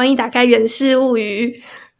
[0.00, 1.48] 欢迎打开《源氏物语》，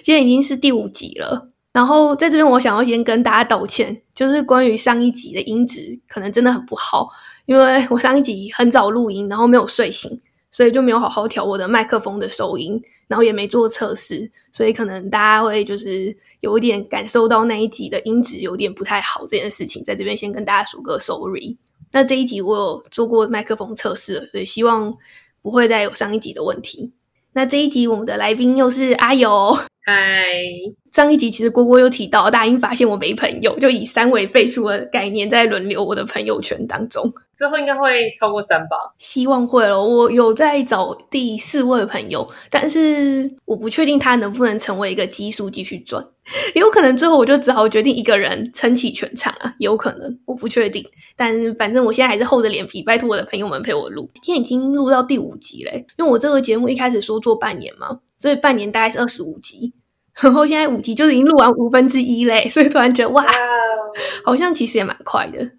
[0.03, 1.51] 今天已经是第五集了。
[1.71, 7.11] 然后在这边，我想要先跟大家道歉，就是关于上一集的音质可能真的很不好，
[7.45, 10.19] 因为我上一集很早录音，然后没有睡醒，
[10.51, 21.59] 所以就没有好好调我的麦克风的收音，然后也没做测试，所以可能大家会就是有一点感受到那一集的音质有点不太好这件事情，在这边先跟大家说个 sorry。
[21.93, 24.95] 那这一集我有做过麦克风测试，所以希望。
[25.43, 26.93] 不会再有上一集的问题。
[27.33, 29.57] 那这一集我们的来宾又是阿友。
[29.85, 30.33] 嗨，
[30.93, 37.13] 上一集其实郭郭有提到，大英发现我没朋友，就以三维倍数的概念在轮流我的朋友圈当中。
[37.37, 38.77] 之后应该会超过三吧？
[38.99, 39.83] 希望会了。
[39.83, 46.07] 我有在找第四位朋友，但是我不确定他能不能成为一个基数继续赚。
[46.55, 50.85] 有可能最后我就只好决定一个人撑起全场啊，有可能我不确定。
[51.17, 54.11] 但反正我现在还是厚着脸皮，拜托我的朋友们陪我录。
[54.21, 59.73] 今天已经录到第五集嘞，因为我这个节目一开始说做半年嘛，所以半年大概是二十五集，
[60.15, 63.25] 然后现在五集就已经录完五分之一嘞，所以突然觉得哇，
[64.25, 65.51] 好像其实也蛮快的。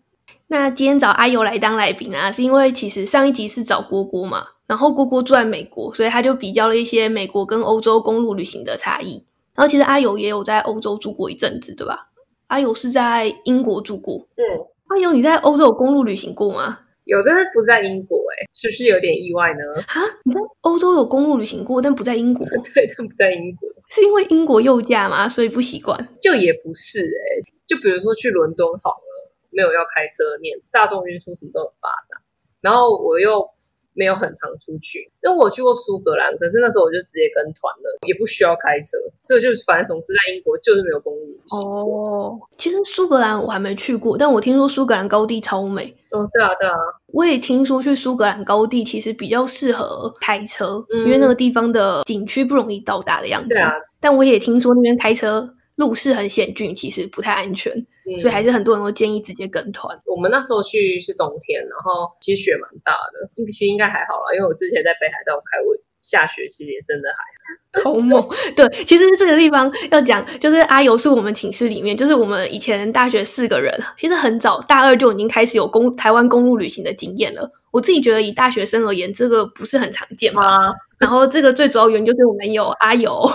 [0.47, 9.25] 那今天找阿尤来当来宾啊，是因为其实上一集是找郭郭嘛，然后郭郭住在美国，所以他就比较了一些美国跟欧洲公路旅行的差异。
[9.55, 12.07] 然后其实阿尤也有在欧洲住过一阵子，对吧？
[12.47, 14.27] 阿尤是在英国住过。
[14.35, 14.43] 嗯，
[14.87, 16.79] 阿尤你在欧洲有公路旅行过吗？
[17.05, 19.59] 有，但是不在英国，哎，是不是有点意外呢？
[19.87, 22.45] 啊，你在欧洲有公路旅行过，但不在英国？
[22.73, 25.27] 对，但不在英国，是因为英国右驾吗？
[25.27, 25.97] 所以不习惯？
[26.21, 29.11] 就也不是，哎，就比如说去伦敦好了。
[29.53, 32.21] 没有要开车，念大众运输什么都很发达，
[32.61, 33.45] 然后我又
[33.93, 45.95] 没有很常出去，因为我去过苏格兰，可是那时候我就直接跟团了，也不需要开车，所以就反正总之在英国就是没有公路旅行哦，其实苏格兰我还没去过，但我听说苏格兰高地超美。
[46.11, 46.75] 哦，对啊，对啊，
[47.07, 53.49] 我也听说去苏格兰高地其实比较适合开车，因为那个地方的景区不容易到达的样子。
[53.49, 55.53] 对啊，但我也听说那边开车。
[55.81, 57.73] 路是很险峻，其实不太安全，
[58.19, 59.99] 所以还是很多人都建议直接跟团。
[60.05, 68.25] 我们那时候去是冬天，然后其实雪蛮大的，其实应该还好啦，因为我之前在北海道开过下雪，其实也真的还 好猛。
[68.55, 77.49] 对，其实这个地方要讲，就是阿尤是我们寝室里面，就是我们以前大学四个人，其实很早大二就已经开始有公台湾公路旅行的经验了。
[77.71, 80.73] 我自己觉得以大学生而言，这个不是很常见嘛。
[80.99, 83.25] 然后这个最主要原因就是我们有阿尤。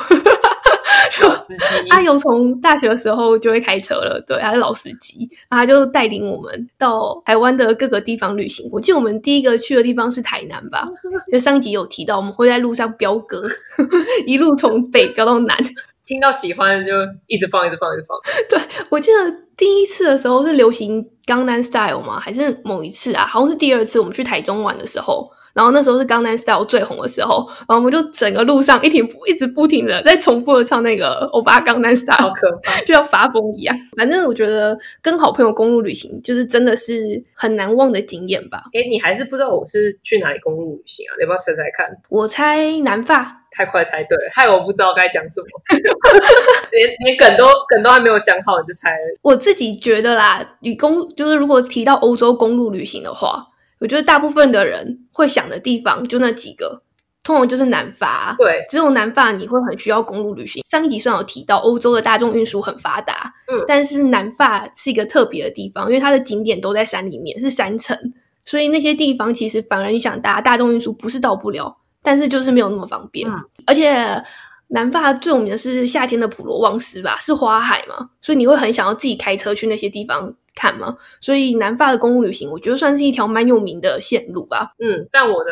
[1.91, 8.69] 阿勇 从大学的时候就会开车了，对，他是老司机，然后他就带领我们到台湾的各个地方旅行。
[8.73, 10.89] 我记得我们第一个去的地方是台南吧？
[11.33, 13.43] 就上集有提到，我们会在路上飙歌，
[14.27, 15.57] 一路从北飙到南。
[16.05, 16.93] 听到喜欢就
[17.27, 18.17] 一直放，一直放，一直放。
[18.49, 18.61] 对
[18.91, 19.19] 我记得
[19.57, 22.21] 第一次的时候是流行《江南 Style》吗？
[22.21, 23.27] 还是某一次啊？
[23.27, 25.31] 好像是第二次，我们去台中玩的时候。
[25.57, 33.75] 然后那时候是《江南 Style》最红的时候，然后我们就整个路上一停一直不停的在重复的唱那个《欧巴江南 Style》，好可怕，就像发疯一样。
[33.97, 38.65] 反正我觉得跟好朋友公路旅行，就是真的是很难忘的经验吧。
[38.75, 41.17] 哎，你还是不知道我是去哪里公路旅行啊？
[41.17, 41.89] 你要不要猜猜看？
[42.11, 43.43] 我猜南发。
[43.51, 45.47] 太快猜对，害我不知道该讲什么，
[46.71, 49.19] 连连梗都梗都还没有想好你就猜了。
[49.23, 53.47] 我自己觉得啦，以公就是如果提到欧洲公路旅行的话。
[53.79, 56.83] 我觉得大部分的人会想的地方就那几个，
[57.23, 58.35] 通常就是南法。
[58.39, 60.63] 对，只有南法你会很需要公路旅行。
[60.69, 67.97] 上一集虽然有提到欧洲的大众运输很发达，嗯，但是南法是一个特别的地方，因为它的景点都在山里面，是山城，
[68.45, 73.31] 所以那些地方其实反而你想搭大众运输不是到不了，但是就是没有那么方便。
[73.67, 74.23] 而且
[74.69, 80.35] 南法最有名的是夏天的普罗旺斯吧，是花海嘛，所以你会很想要自己开车去那些地方。
[80.57, 80.97] 看嘛？
[81.21, 84.73] 所以南法的公路旅行，我觉得算是一条蛮有名的线路吧。
[84.83, 85.51] 嗯，但我的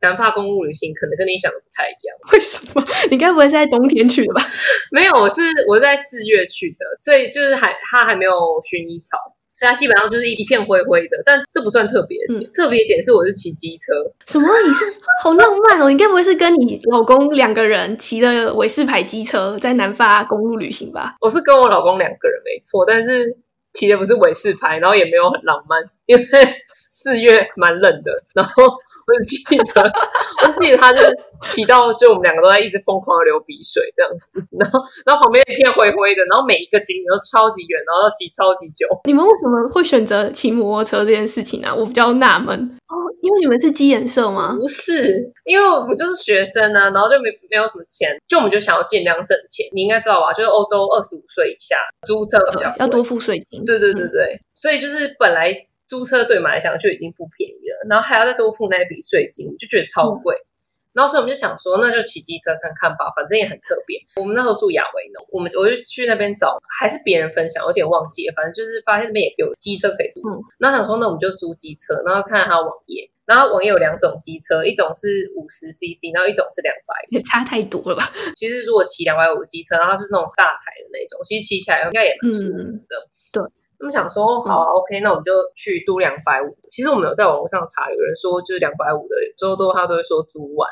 [0.00, 2.16] 南法公路旅行可能跟你想的不太一样。
[2.32, 2.82] 为什么？
[3.10, 4.42] 你该不会是在冬天去的吧？
[4.92, 9.16] 没有，我是我是在四月去的，所以就是还它还没有薰衣草，
[9.54, 11.16] 所以它基本上就是一片灰灰的。
[11.24, 13.92] 但这不算特别，嗯特别点是我是骑机车。
[14.26, 14.46] 什么？
[14.66, 14.84] 你是
[15.22, 15.88] 好浪漫哦！
[15.88, 21.16] 你该不会是跟你老公两个人骑的韦氏牌机车在南法公路旅行吧？
[21.22, 23.38] 我是跟我老公两个人，没错，但是。
[23.74, 26.24] 骑的不是尾式牌，然后也没有很浪漫，因为
[26.90, 28.24] 四月蛮冷的。
[28.32, 29.82] 然后我只记得，
[30.46, 31.08] 我记得他就是
[31.48, 34.42] 骑到，就我们两个都在一直疯狂的流鼻水这样子。
[34.58, 38.88] 然后，然后旁边一片灰灰的，然后每一个景点都超级远，然后要骑超级久。
[39.04, 41.74] 你们为什么会选择骑摩托车这件事情呢？
[41.74, 42.54] 我比较纳闷
[42.88, 44.56] 哦，因为你们是机颜色吗？
[44.58, 49.66] 不是，因为我们就是学生啊，然后就没没有什么钱，就我们就想要尽量省钱。
[49.72, 50.32] 你应该知道吧？
[50.32, 53.64] 就是欧洲二十五岁以下租车比较要多付税金。
[53.64, 55.52] 对对对对，所以就是本来
[55.86, 60.34] 租车对马来讲就已经不便宜了，然后还要再多付那一笔税金，就觉得超贵。
[60.94, 63.98] 然后所以我们就想说，那就骑机车看看吧，反正也很特别。
[64.14, 70.22] 我们那时候住亚维农，我们我就去那边找，还是别人分享，有点忘记了，反正就是发现那边也有机车可以租。
[70.30, 73.10] 嗯然后想说，那我们就租机车，然后看看它的网页。
[73.26, 76.94] 然后网页有两种机车，一种是五十 CC，然后一种是两百。
[77.10, 78.04] 也差太多了吧？
[78.36, 82.94] 其实如果骑两百五机车，然后它是那种大台的那种，其实骑起来应该也蛮舒服的。
[83.32, 83.42] 对。
[83.84, 86.56] 他们想说，好啊、o k 那我们就去租两百五。
[86.70, 90.66] 其实我们有在网络上查，有人说就是两百五的，最后都他都会说租完，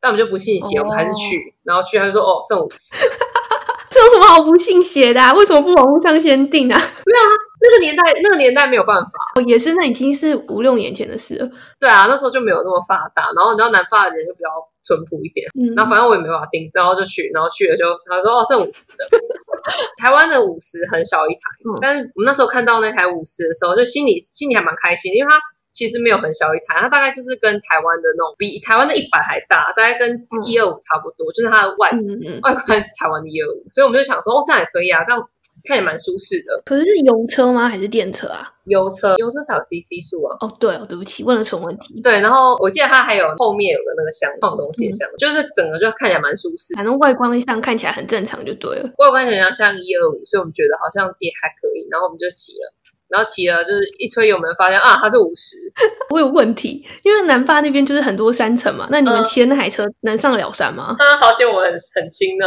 [0.00, 2.96] 但我们就不信邪，哦我们还是去，然后去他就说哦剩五十。
[3.92, 5.34] 这有什么好不信邪的、啊？
[5.34, 6.74] 为什么不网络上先定啊？
[6.74, 7.30] 没有啊
[7.60, 11.48] 那个年代，那个年代没有办法，哦，也是，那已经是五六年前的事了。
[11.78, 13.30] 对啊，那时候就没有那么发达。
[13.36, 14.48] 然后你知道南发的人就比较
[14.84, 19.08] 淳朴一点，嗯，然后反正我也没办法定，然后就去，然后去了就他说哦剩五十的，
[19.96, 21.78] 台湾的五十很小一台，嗯。
[21.80, 25.40] 但是我们那时候看到那台五十的时候，就心里心里还蛮开心的，因为它
[25.72, 30.06] 其实没有很小一台，它大概就是跟台湾的那种比台湾的一百还大，大概跟
[30.46, 32.40] 一二五差不多，就是它的外、嗯嗯嗯。
[32.42, 35.18] 外观台湾的一二五，所以我们就想说哦这样也可以啊，这样
[35.62, 36.60] 看也蛮舒适的。
[36.64, 37.68] 可是是油车吗？
[37.68, 38.50] 还是电车啊？
[38.64, 40.36] 油车油车才有 CC 数啊。
[40.40, 42.00] 哦，对哦，对不起，问了蠢问题。
[42.02, 48.90] 对，然后我记得它还有后面有个那个箱放东西的箱，就是整个就看起来蛮舒适，反正外观上看起来很正常就对了。
[48.98, 52.72] 外观很像像一二五，所以我们觉得好像也还可以，然后我们就骑了，
[53.08, 55.56] 然后骑了就是一吹油门，发现啊它是五十，
[56.08, 60.96] 我有问题，因为南发那边就是很多山城嘛，那你们嗯骑的那台车能上得了山吗？
[60.98, 62.46] 啊好险我很很轻呢，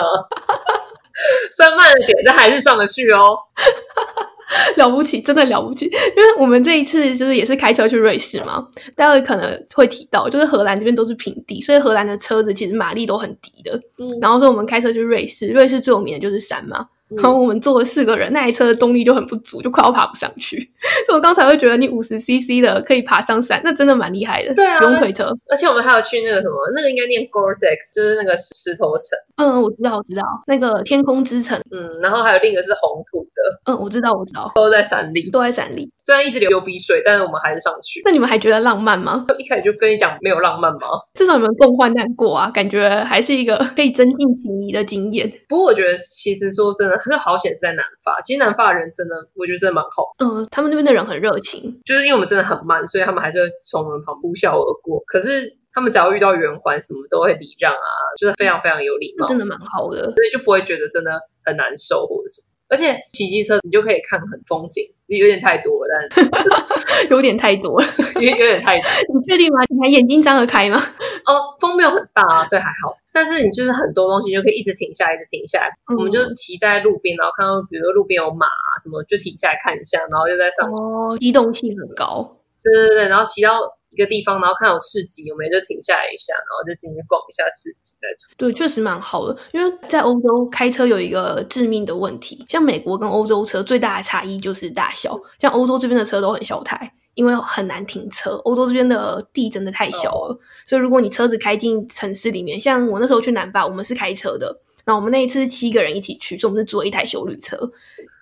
[1.55, 3.37] 虽然慢了点，但还是上得去哦。
[4.77, 5.85] 了不起，真的了不起！
[5.85, 8.65] 因为我们这一次就是也是开车去瑞士嘛，
[8.95, 13.77] 待会可能会提到，就是荷兰这边都是平地，所以荷兰的车子其实马力都很低的。
[13.97, 16.87] 嗯然后说我们开车去瑞士，瑞士最有名的就是山嘛。
[17.09, 20.57] 嗯然后我们坐了四个人，那台车的动力就很不足，就快要爬不上去。
[21.07, 24.54] 所以我刚才会觉得你五十 CC 的可以爬上山，那真的蛮厉害的。
[24.54, 25.31] 对啊不用推车。
[25.50, 31.57] 而且我们还有去那个什么，那个应该念 Gore-Tex，就是那个石头城，嗯，我知道，我知道，那个天空之城。
[31.71, 35.31] 嗯，然后还有另一个是红土的，嗯，我知道，我知道，都在山里。
[35.31, 35.89] 都在山里。
[36.07, 38.01] 虽然一直流流鼻水，但是我们还是上去。
[38.06, 39.25] 那你们还觉得浪漫吗？
[39.38, 40.88] 一开始就跟你讲没有浪漫吗？
[41.15, 45.30] 至少你们共患难过啊，感觉还是一个可以增进情谊的经验。
[45.50, 48.18] 不过我觉得其实说真的，就好险是在南法。
[48.21, 51.77] 其实南法人真的，我觉得真的蛮好，嗯，他们那边的人很热情。
[51.83, 55.04] 就是因为我们真的很慢，所以他们还是会从我们旁呼啸而过。
[55.07, 55.44] 可是
[55.74, 60.06] 他们只要遇到圆环，什么都会礼让啊，就是非常非常有礼貌，真的蛮好的。
[60.06, 61.12] 所以就不会觉得真的
[61.44, 62.48] 很难受或者什么。
[62.69, 64.83] 而且骑机车你就可以看很风景，
[65.15, 66.27] 有点太多了，但
[67.09, 69.59] 有点太多了，有 有点太多 你确定吗？
[69.69, 70.77] 你还眼睛张得开吗？
[71.25, 72.95] 哦，风没有很大啊，所以还好。
[73.13, 75.68] 但是你就是很多东西就可以一直停下来，一直停下来。
[75.92, 80.75] 嗯我们就骑在路边，然后看到比如说路边有马啊什么，就停下来看一下，然后就在上去。
[80.81, 82.38] 哦，机动性很高。
[82.63, 83.59] 对对对，然后骑到
[83.97, 88.31] 一个地方，然后看有市集，我们就停下来一下，然后就进去逛一下市集再出。
[88.38, 89.35] 对，确实蛮好的。
[89.51, 95.19] 因为在欧洲开车有一个致命的问题，像美国跟欧洲车最大的差异就是大小。
[95.39, 98.35] 像欧洲这边的车都很小台，因为很难停车。
[98.45, 104.61] 欧洲这边的地真的太小了，所以如果你车子开进城市里面，像我那时候去南法，我们是开车的。
[104.85, 107.57] 那我们那一次是七个人一起去，所以我们是坐一台修旅车。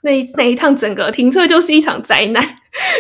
[0.06, 2.44] 那那一趟整个停车就是一场灾难，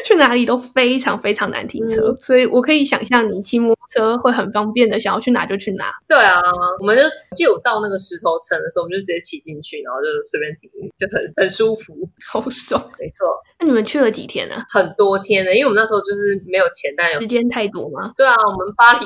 [0.04, 5.94] 去哪里都非常非常难停车，所以我可以想象你骑摩托车会很方便的，想要去哪就去哪。
[6.08, 6.42] 对啊，
[6.80, 7.04] 我们就
[7.36, 11.94] 记得我到那个石头城的时候，我们就直接骑进去，然后就随便停，就很很舒服。
[12.28, 12.82] 好爽！
[13.00, 13.28] 没错，
[13.60, 18.12] 那你们去了几天呢、很多天呢，因为我们那时候就是没有钱，但有时间太多吗？
[18.18, 19.06] 对啊，我们巴黎，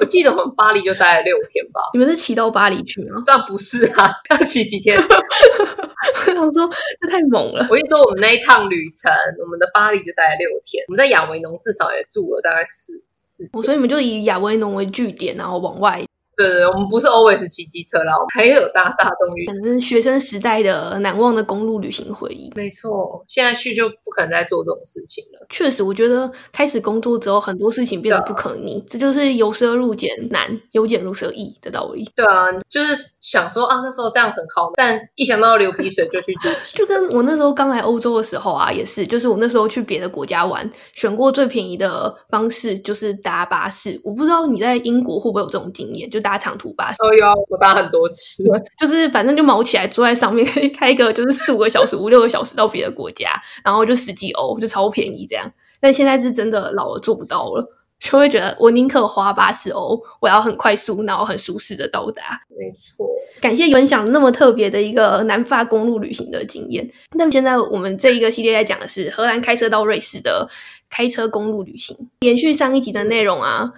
[0.00, 1.80] 我记得我们巴黎就待了六天吧。
[1.92, 3.22] 你们是骑到巴黎去吗？
[3.24, 4.98] 这样不是啊， 要骑几天？
[4.98, 7.66] 我想说这太猛了。
[7.68, 9.12] 我跟你说，我们那一趟旅程，
[9.42, 16.04] 我们的巴黎就待了六天，我们在亚维农至少也住了大概四四所以你们就以亚维农为据点，然后往外，
[16.36, 19.46] 对对对，我们不是 always 骑机车啦，我们还有搭大众运。
[19.46, 22.52] 反正学生时代的难忘的公路旅行回忆。
[22.54, 25.46] 没错，现在去就不可能再做这种事情了。
[25.48, 32.08] 确实，我觉得开始工作之后，很多事情变得不可逆，这就是由奢入俭难，由俭入奢易的道理。
[32.14, 36.94] 对啊，就是想说啊，那时候这样很好，但一想到流鼻水就去租汽就车。
[37.00, 44.00] 跟我那时候刚来欧洲的时候啊，也是，就是我那时候去别的国家玩，选过最便宜的方式就是搭巴士。
[44.04, 46.96] 我不知道你在英国会不会有这种经验，就搭长途巴士。
[47.00, 48.42] 哦哟，我搭很多次。
[48.76, 53.30] 就是反正就毛起来坐在上面，可以开个就是四五个小时、五六个小时到别的国家，
[53.64, 55.48] 然后就十几欧，就超便宜这样。
[55.78, 57.64] 但现在是真的老了做不到了，
[58.00, 62.40] 就会觉得我宁可花八十欧，我要很快速，然后很舒适的到达。
[62.58, 63.06] 没错，
[63.40, 66.90] 感谢分享那么特别的一个南法公路旅行的经验。
[67.12, 70.48] 那现在我们这一个系列在讲的是荷兰开车到瑞士的
[70.90, 71.96] 开车公路旅行。
[72.20, 73.70] 延续上一集的内容啊，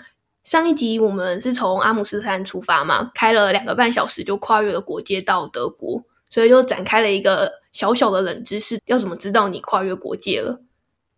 [0.44, 10.60] 上一集我们是从阿姆斯特丹出发嘛，开了两个半小时就跨越了国界到德国，所以就展开了一个小小的冷知识：要怎么知道你跨越国界了？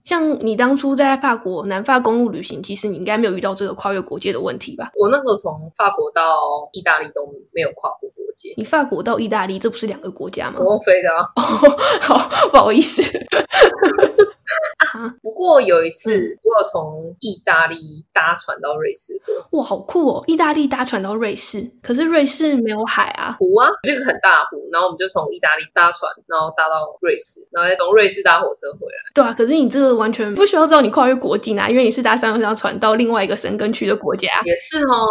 [0.03, 4.91] 像你当初在法国南法公路旅行，其实你应该没有遇到这个跨越国界的问题吧？
[4.99, 6.25] 我那时候从法国到
[6.73, 8.55] 意大利都没有跨过国界。
[8.57, 10.57] 你法国到意大利，这不是两个国家吗？
[10.59, 11.29] 不用飞的啊。
[12.00, 13.03] 好，不好意思。
[14.92, 15.14] 啊！
[15.23, 17.76] 不过有一次，我有从意大利
[18.12, 19.61] 搭船到瑞士过。
[19.61, 20.25] 哇，好酷哦！
[20.26, 24.69] 意大利搭船到瑞士，可是瑞士没有海啊，湖啊，就个很大湖。
[24.73, 28.99] 然后我们就从意大利搭船，然后搭到瑞士，然后再从瑞士搭火车回来。
[29.14, 34.28] 对啊，可是你这个完全不需要知道你跨越国境啊，因为你是搭三艘船到另外一个生根区的国家。
[34.45, 35.07] 也是哦，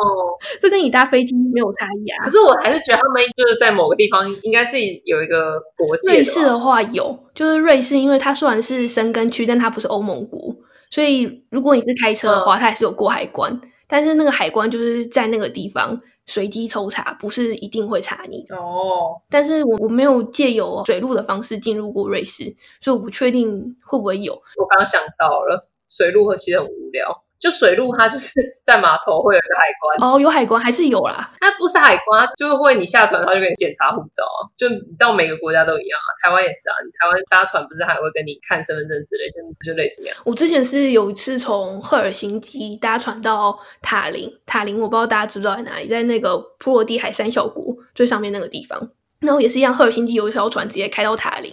[0.59, 2.23] 这跟你搭飞机没有差异啊。
[2.23, 6.11] 可是我还是觉得他们就是在某个地方应该是有一个国界。
[6.11, 10.53] 瑞士的话有，就是瑞士，因为它虽然是申根区，但它不是欧盟国，
[10.89, 13.61] 所以如果你是开车的话，它还是有过海关。
[13.87, 19.21] 但是那个海关就是在那个地方随机抽查，不是一定会查你哦。
[19.29, 22.43] 但是我我没有借由水路的方式进入过瑞士，
[22.81, 24.33] 所以我不确定会不会有。
[24.33, 27.23] 我刚刚想到了，水路其实很无聊。
[27.39, 28.33] 就水路，它就是
[28.65, 31.31] 在码头会有一个海关哦，有海关还是有啦。
[31.39, 34.43] 它不是海关，就是会你下船，他就给你检查护照啊。
[34.57, 34.67] 就
[34.99, 36.75] 到每个国家都一样啊，台湾也是啊。
[36.83, 40.17] 你台湾搭船不是还会跟你看身份证之类，就就类似那样。
[40.25, 48.91] 我之前是有一次从赫尔辛基搭船到塔林，塔林我不知道大家知不知道在哪里，在那个普罗蒂海三小国最上面那个地方。
[49.21, 51.51] 然后也是一样，赫尔辛基有一条船直接开到塔林。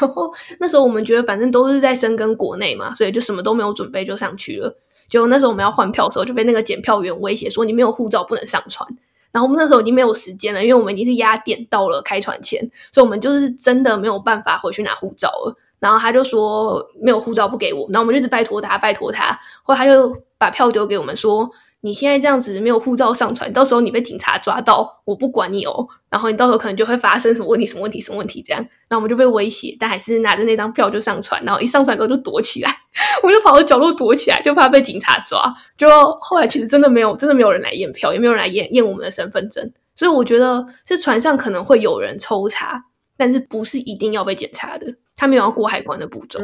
[0.00, 4.76] 然后那时候我们觉得反正都是在深耕国内嘛，所以就什么都没有准备就上去了。
[5.08, 8.88] 就那时候我们要换票的时候，就被那个检票员威胁说：“你没有护照不能上船。”
[9.32, 12.60] 然后我们那时候已经没有时间了，因为我们已经是压点到了开船前，
[12.92, 15.56] 所以我们就是真的没有办法回去拿护照了。
[15.80, 21.50] 然后他就说没有护照不给我，然后我们就一直拜托他，拜托他，后来他就把票丢给我们说。
[21.84, 25.86] 你现在这样子没有护照上船，到时候你被警察抓到，我不管你哦。
[26.08, 28.66] 然后你到时候可能就会发生什么问题，什么问题，什么问题这样。
[28.88, 31.44] 那我们就被威胁，但还是拿着那张票就上船。
[31.44, 32.74] 然后一上船之后就躲起来，
[33.22, 35.54] 我就跑到角落躲起来，就怕被警察抓。
[35.76, 35.86] 就
[36.22, 39.70] 后来其实真的没有，真的没有人来验票，也没有人来验验我们的身份证。
[39.94, 42.82] 所以我觉得这船上可能会有人抽查，
[43.18, 44.94] 但是不是一定要被检查的。
[45.16, 46.40] 他没有要过海关的步骤。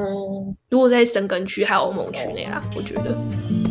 [0.69, 3.70] 如果在深根区还有欧盟区内啦，我觉得。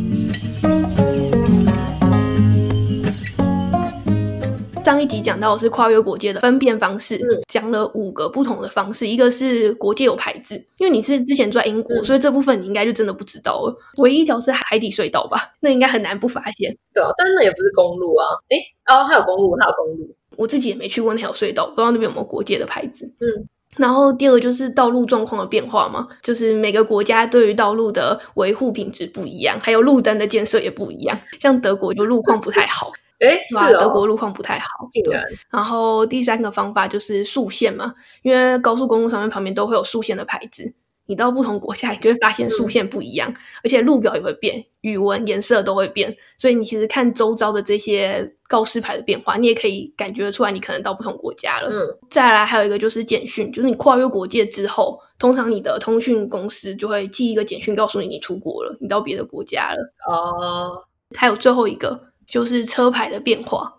[4.82, 9.06] 上一集讲到的是跨越国界的分辨方式，讲了五个不同的方式。
[9.06, 13.74] 一个是国界有牌子，因为你是之前住在英国，所以这部分你应该就真的不知道了。
[13.98, 15.52] 唯一一条是海底隧道吧？
[15.60, 16.76] 那应该很难不发现。
[16.92, 18.26] 对啊，但是那也不是公路啊。
[18.48, 18.56] 哎，
[18.92, 20.14] 哦，还有公路，还有公路。
[20.36, 23.04] 我自己也没去过那条隧道，不知道那边有没有国界的牌子。
[23.20, 23.46] 嗯，
[23.76, 31.16] 然后第二个就是道路状况的变化嘛，就是每个国家对于道路的维护品质不一样，还有路灯的建设也不一样。
[31.38, 32.90] 像德国就路况不太好。
[33.20, 34.68] 哎，是德国路况不太好。
[35.04, 35.14] 对，
[35.50, 40.72] 然后第三个方法就是速线嘛，因为高速公路上面旁边都会有速线的牌子，
[41.04, 51.68] 你到不同国家，你就会发现速线不一样，而且路表也会变，语文颜色都会变，所以你其实看周遭的这些告示牌的变化，你也可以感觉出来，你可能到不同国家了。
[51.70, 59.92] 嗯，再来还有一个就是简讯，就是你跨越国界之后，通常你的通讯公司就会寄一个简讯告诉你你出国了，你到别的国家了。
[60.08, 60.82] 哦，
[61.14, 62.08] 还有最后一个。
[62.30, 63.76] 就是车牌的变化。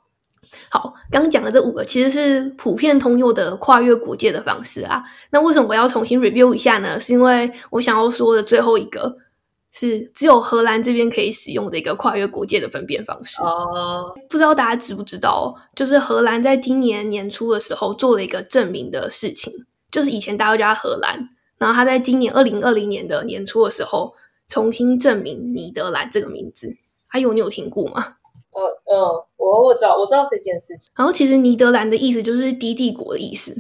[0.70, 5.04] 好，刚讲的这五个其实是普遍通用的跨越国界的方式啊。
[5.30, 7.00] 那为什么我要重新 review 一下呢？
[7.00, 9.16] 是因为我想要说的最后一个
[9.72, 13.42] 是只有荷兰这边可以使用的一个跨越国界的分辨方式。
[13.42, 15.56] 哦，不知道大家知不知道？
[15.76, 19.54] 就是荷兰在今年年初的时候做了一个证明的事情，
[19.92, 24.16] 就是以前大家都叫荷兰，然后他在今年二零二零年的年初的时候
[24.48, 26.76] 重新证明尼德兰这个名字。
[27.06, 28.16] 还有你有听过吗？
[28.52, 29.00] 呃嗯，
[29.38, 30.92] 我我知道我知道这件事情。
[30.96, 33.56] 然后其实尼德兰的意思就是低帝国的意思，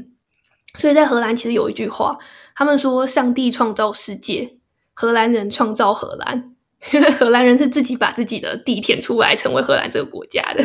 [0.75, 2.17] 所以在荷兰其实有一句话，
[2.55, 4.57] 他们说上帝创造世界，
[4.93, 6.55] 荷兰人创造荷兰，
[6.93, 10.63] 因为荷兰人是自己把自己的地填出来成为荷兰这个国家的。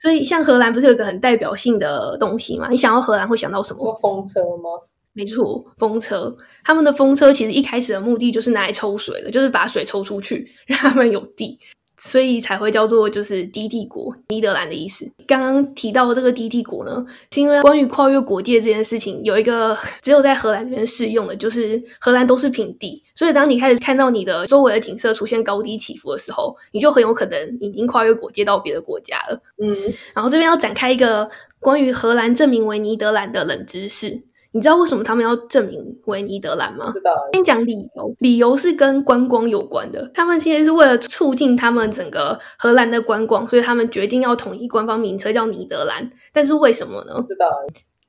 [0.00, 2.68] 所以像荷兰不是有一个很代表性的东西吗？
[2.70, 3.78] 你想到荷兰会想到什么？
[3.78, 4.70] 说风车吗？
[5.12, 6.34] 没错，风车。
[6.64, 11.58] 他们的风车其实一开始的目的就是拿来抽水的，就是把水抽出去，让他们有地。
[12.04, 15.08] 所以才会叫做就是低帝国，尼德兰的意思。
[15.26, 29.40] 刚刚提到这个低帝国呢，是因为关于跨越国界这件事情，有一个只有在荷兰这边适用的，就是荷兰都是平地，所以当你开始看到你的周围的景色出现高低起伏的时候，你就很有可能已经跨越国界到别的国家了。
[29.62, 29.74] 嗯，
[30.12, 31.30] 然后这边要展开一个
[31.60, 34.22] 关于荷兰证明为尼德兰的冷知识，
[34.54, 36.90] 你知道为什么他们要证明为尼德兰吗？
[36.92, 37.10] 知道。
[37.32, 40.10] 先讲理由，理由是跟观光有关的。
[40.14, 46.08] 他们现在是为了促进他们整个荷兰的观光，所以他们决定要统一官方名称叫尼德兰。
[46.34, 47.14] 但是为什么呢？
[47.24, 47.46] 知道。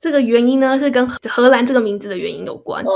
[0.02, 2.84] 这个原因呢是跟荷兰这个名字的原因有关。
[2.84, 2.92] 嗯。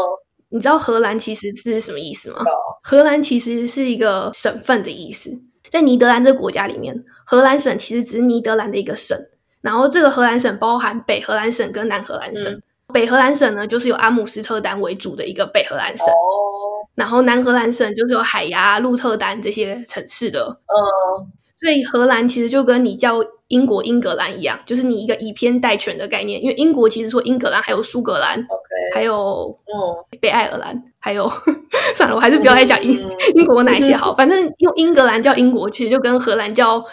[0.50, 2.38] 你知道荷兰其实是什么意思吗？
[2.84, 5.32] 荷兰其实是一个省份的意思。
[5.70, 9.18] 在尼德兰这个国家里面，荷兰省其实只是尼德兰的一个省。
[9.62, 12.62] 然后这个荷兰省包含北荷兰省跟南荷兰省。
[12.98, 16.08] 北荷兰省呢，就是由阿姆斯特丹为主的一个北荷兰省。
[16.08, 16.12] 哦。
[16.96, 20.48] 然后南荷兰省就是有海牙、鹿特丹这些城市的。
[20.48, 20.76] 嗯。
[21.62, 26.42] 所以荷兰其实就跟你叫英国英格兰一样，就是你一个以偏代全的概念。
[26.42, 28.44] 因为英国其实说英格兰还有苏格兰
[28.96, 31.32] 还有嗯北爱尔兰，还有
[31.94, 33.00] 算了，我还是不要再讲英
[33.36, 34.16] 英国哪一些 好。
[34.16, 36.84] 反正用英格兰叫英国，其实就跟荷兰叫。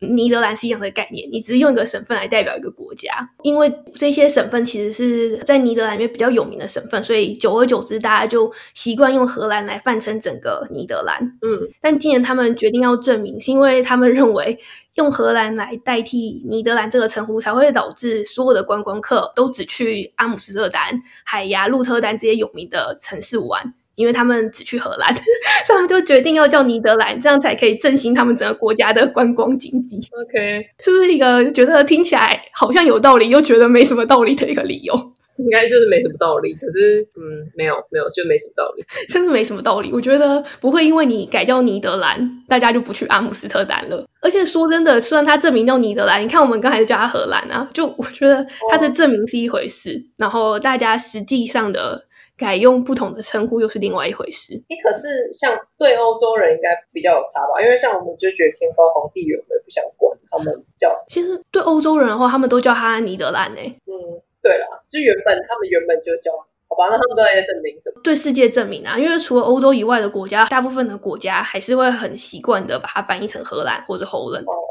[0.00, 11.20] 尼德兰是一样的概念，你只是用一个省份来代表一个国家，因为这些省份其实是在尼德兰里面比较有名的省份，所以久而久之，大家就习惯用荷兰来泛称整个尼德兰。
[11.42, 14.58] 嗯，但今年他们决定要证明，是因为他们认为
[14.94, 23.74] 用荷兰来代替尼德兰这个称呼，才会导致所有的观光客都只去阿姆斯特丹、海牙、鹿特丹这些有名的城市玩。
[24.00, 25.14] 因为他们只去荷兰，
[25.66, 29.98] 所以他们就决定要叫尼德兰，这样才可以振兴他们整个国家的观光经济。
[30.12, 34.94] OK，是不是一个觉得听起来好像有道理，又觉得没什么道理的一个理由？
[35.36, 36.52] 应该就是没什么道理。
[36.52, 39.90] 可是，嗯，没有，没有，就没什么道理， 真的没什么道理。
[39.90, 44.04] 我觉得不会因为你改叫尼德兰，大家就不去阿姆斯特丹了。
[44.20, 52.04] 而且说真的，虽然它证明叫尼德兰，你看我们刚才就叫它荷兰啊，就我觉得它的证明是一回事，然后大家实际上的。
[52.40, 54.54] 改用不同的称呼又是另外一回事。
[54.70, 57.60] 你可是像对欧洲人应该比较有差吧？
[57.62, 60.46] 因为像我们就觉得天高皇帝远，我也不想管他们
[60.78, 61.06] 叫什么。
[61.10, 63.76] 其实对欧洲人的话，他们都叫他尼德兰诶。
[63.84, 63.92] 嗯，
[64.40, 66.32] 对啦，就原本他们原本就叫
[66.66, 66.86] 好吧？
[66.88, 68.00] 那他们都在证明什么？
[68.02, 68.96] 对世界证明啊！
[68.98, 74.44] 因为除了欧洲以外的国家，大部分的国家还是会很习惯的把它翻译成荷兰或者 Holland。
[74.44, 74.69] 哦。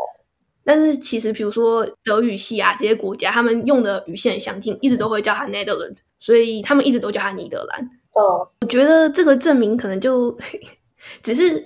[0.70, 5.98] 但是其实比如说德语系啊这些国家，他们用的语系很相近，一直都会叫它 Netherlands。
[6.20, 7.80] 所以他们一直都叫他尼德兰。
[8.14, 10.38] 哦，我觉得这个证明可能就
[11.24, 11.64] 只是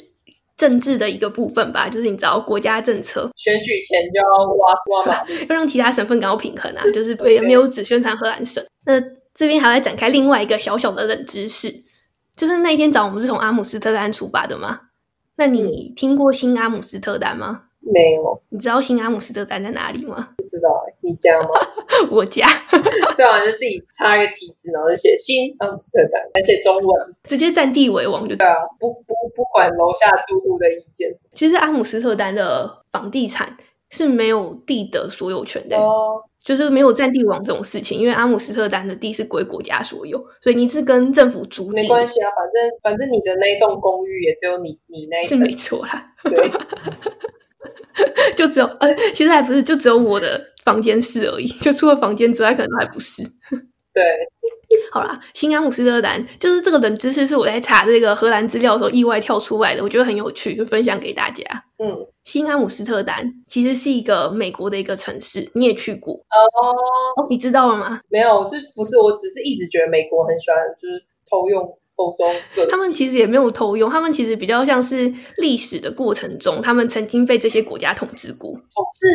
[0.55, 8.63] 政治的一个部分吧，就是你知道国家政策，选举前就要挖挖要 让其他省份感到平衡啊，就是也没有只宣传荷兰省。
[8.85, 9.01] 那
[9.33, 11.73] 这边还要展开另外一个小小的冷知识，
[12.37, 14.79] 就是那一天早我们是从阿姆斯特丹出发的吗？
[15.35, 17.63] 那你听过新阿姆斯特丹吗？
[17.85, 20.29] 没有，你知道新阿姆斯特丹在哪里吗？
[20.37, 21.49] 不知道哎，你家吗？
[22.09, 22.45] 我家。
[23.17, 31.13] 对啊，就自己插一个旗子，然后就写新阿姆斯特丹，还写中文，直接占地为王就对啊，不不不管楼下住户的意见。
[31.33, 33.55] 其实阿姆斯特丹的房地产
[33.89, 46.49] 是没有地的所有权的，哦，就是没有占地王这种事情，因为阿姆斯特丹的地是归国家所有，所以你是跟政府租地，没关系啊，反正反正你的那一栋公寓也只有你你那是没错啦，对。
[48.35, 51.47] 就只有呃，其实还不是，就只有我的房间是而已。
[51.47, 53.23] 就除了房间之外，可能还不是。
[53.93, 54.03] 对，
[54.91, 61.43] 好啦，新安姆斯特丹就是这个冷知识，是我在查这个荷兰资料的时候意外跳出来的，我觉得很有趣，就分享给大家。
[61.77, 67.27] 嗯，新安姆斯特丹其实是一个美国的一个城市，你也去过哦？
[67.29, 68.01] 你知道了吗？
[68.09, 71.63] 没有，这不是，我只是一直觉得美国很喜欢就是偷用。
[71.95, 72.25] 欧洲，
[72.69, 78.51] 他们其实也没有偷用，他们其实比较像是历史的过程中，他们曾经被这些国家统治过。
[78.51, 79.07] 统治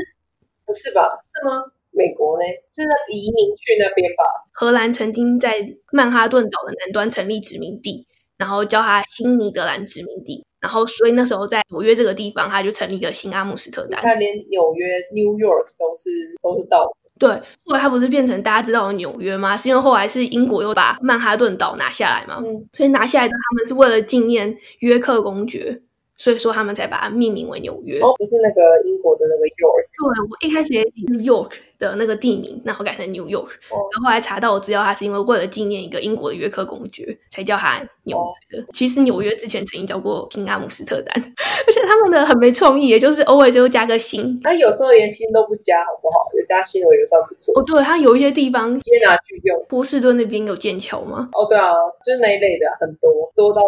[0.64, 1.02] 不是吧？
[1.24, 1.64] 是吗？
[1.90, 2.44] 美国呢？
[2.70, 4.24] 是那移民去那边吧？
[4.52, 14.00] 荷兰曾经在曼哈顿岛的南端成立殖民地，然后叫它新尼德兰殖民地，然后所以那时候在纽约这个地方，他就成立一个新阿姆斯特丹。
[14.00, 16.86] 他连纽约 （New York） 都是都是到。
[17.18, 17.28] 对，
[17.64, 19.56] 后来它不是变成大家知道的纽约吗？
[19.56, 25.80] 是因为后来是英国又把曼哈顿岛拿下来嘛，所以拿下来的他们是为了纪念约克公爵，
[26.16, 27.98] 所以说他们才把它命名为纽约。
[27.98, 29.88] 哦，不是那个英国的那个 York。
[29.98, 31.50] 对，我一开始也是 York。
[31.78, 38.18] 的那个地名，然后改成 New York，然后后来查到我资料，他是因为为了纪念一个英国的约克公爵，才叫它纽
[38.50, 38.66] 约的。
[38.72, 41.14] 其实纽约之前曾经叫过新阿姆斯特丹，
[41.66, 44.40] 而且他们的很没创意，也就是偶尔就加个新。
[44.42, 46.28] 他有时候连新都不加，好不好？
[46.36, 47.58] 有加新我觉得算不错。
[47.58, 49.64] 哦，对，它有一些地方直接拿去用。
[49.68, 51.28] 波士顿那边有剑桥吗？
[51.32, 51.72] 哦，对啊，
[52.04, 53.60] 就是那一类的很多，多到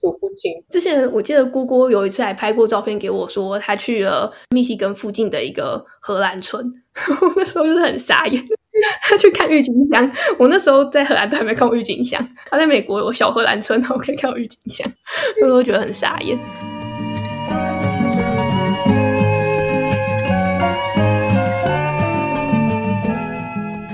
[0.00, 0.52] 数不清。
[0.70, 6.72] 之前我记得姑姑有一次还拍过照片给我，说他去了密西根附近的一个荷兰村。
[7.20, 8.42] 我那时候就是很傻眼，
[9.02, 10.10] 他去看郁金香。
[10.38, 14.90] 我那时候在荷兰都还没看过郁金香，他在美国有小荷兰村，我可以看到郁金香，
[15.40, 16.38] 那时候觉得很傻眼。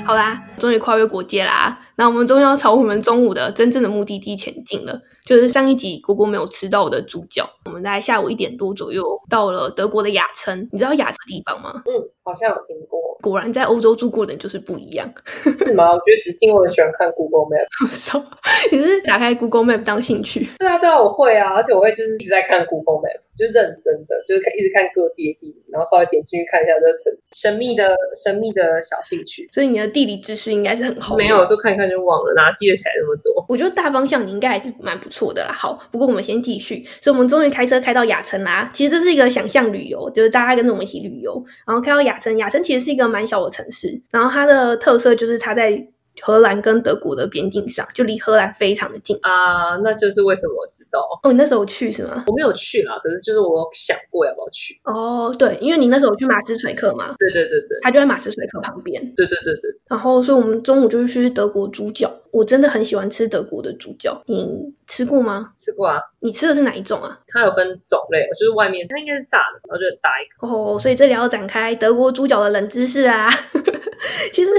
[0.04, 1.80] 好啦，终于跨越国界啦！
[1.96, 7.50] 那我们终于要朝我们中午的真正的目的地前进了，就是上一集果果没有吃到的猪脚。
[7.66, 11.82] 我们在下午一点多左右到了德国的雅琛，你知道雅这地方吗？
[11.86, 13.00] 嗯，好像有听过。
[13.22, 15.10] 果然在欧洲住过的人就是不一样，
[15.56, 15.88] 是吗？
[15.90, 17.66] 我觉得只是因为我很喜欢看 Google Map。
[17.90, 18.22] 少，
[18.70, 20.46] 你是打开 Google Map 当兴趣？
[20.58, 29.48] 对啊，对啊，我会啊，而且我会就是一直在看 Google Map，就是认真的，就是看一直看各地的地理，然后稍微点进去看一下这个城神秘的神秘的小兴趣。
[29.50, 31.16] 所以你的地理知识应该是很好。
[31.16, 33.44] 没有，有时候看一看就忘了，哪记得起来那么多？
[33.48, 35.52] 我觉得大方向你应该还是蛮不错的啦。
[35.52, 36.84] 好，不过我们先继续。
[37.00, 38.70] 所以我们终于开车开到雅城啦。
[38.74, 42.36] 其实这是一个想象旅游，就是大家跟着我们一起旅游，然后开到雅城。
[42.36, 43.98] 雅城其实是一个蛮小的城市。
[44.10, 45.88] 然后它的特色就是它在
[46.20, 49.76] 荷兰跟德国的边境上，就离荷兰非常的近啊。
[49.82, 51.30] 那就是为什么我知道哦？
[51.30, 52.24] 你那时候去是吗？
[52.26, 55.34] 我没有去啦，可是就是我想过要不要去哦。
[55.38, 57.14] 对，因为你那时候去马斯垂克嘛。
[57.18, 59.00] 对对对对，它就在马斯垂克旁边。
[59.14, 59.70] 对对对对。
[59.88, 62.12] 然后，所以我们中午就是去德国猪脚。
[62.32, 64.46] 我真的很喜欢吃德国的猪脚，你
[64.86, 65.52] 吃过吗？
[65.56, 65.96] 吃过啊。
[66.26, 67.16] 你吃的是哪一种啊？
[67.28, 70.48] 它有分种类，就是外面它应该是炸的，然后就很大一个。
[70.48, 73.30] 哦，所以这里要展开德国猪脚的冷知识啊。
[74.32, 74.50] 其实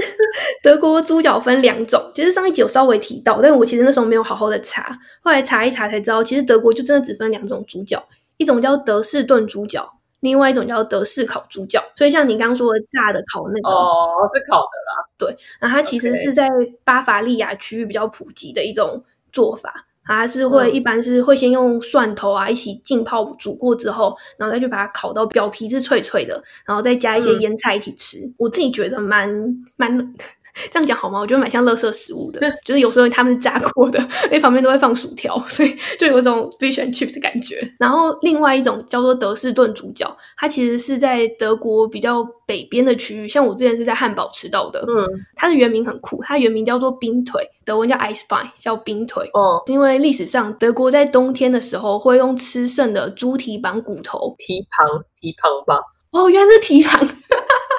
[0.62, 8.02] 德国猪脚分两种，其实上一集有稍微提到，但我其实那时候没有好好的查，后来查一查才知道，其实德国就真的只分两种猪脚，
[8.38, 11.84] 一种叫德式炖猪脚，另外一种叫德式烤猪脚。
[11.96, 15.08] 所以像你刚刚说的炸的、烤那个，哦，是烤的啦。
[15.18, 16.48] 对，然后它其实是在
[16.84, 19.84] 巴伐利亚区域比较普及的一种做法。
[20.08, 28.18] 它是会一般是会先用蒜头啊一起浸泡煮过之后，然后再去把它烤到表皮是脆脆的，然后再加一些腌菜一起吃。
[28.38, 29.28] 我自己觉得蛮
[29.76, 30.14] 蛮。
[30.70, 31.18] 这样讲好吗？
[31.20, 33.98] 我觉得蛮像垃圾食物的， 就是有时候他们是炸过的，
[34.30, 37.58] 那旁边都会放薯条，所以就有一种 fish and chip 的感觉。
[37.78, 44.80] 然后另外一种叫做德式炖猪脚，它其实是在德国比较北边的区域，像我之前是在汉堡吃到的。
[44.88, 49.28] 嗯，它的原名很酷，它原名叫做冰腿，德文叫 ice bein，叫冰腿。
[49.34, 55.80] 哦，因为历史上德国在冬天的时候会用吃剩的猪蹄膀骨头，蹄膀，蹄膀吧。
[56.10, 57.08] 哦，原来是蹄膀。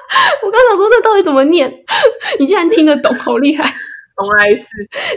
[0.44, 1.72] 我刚想说，那到底怎么念？
[2.40, 3.74] 你竟然听得懂， 好厉害！
[4.18, 4.68] 重来一次。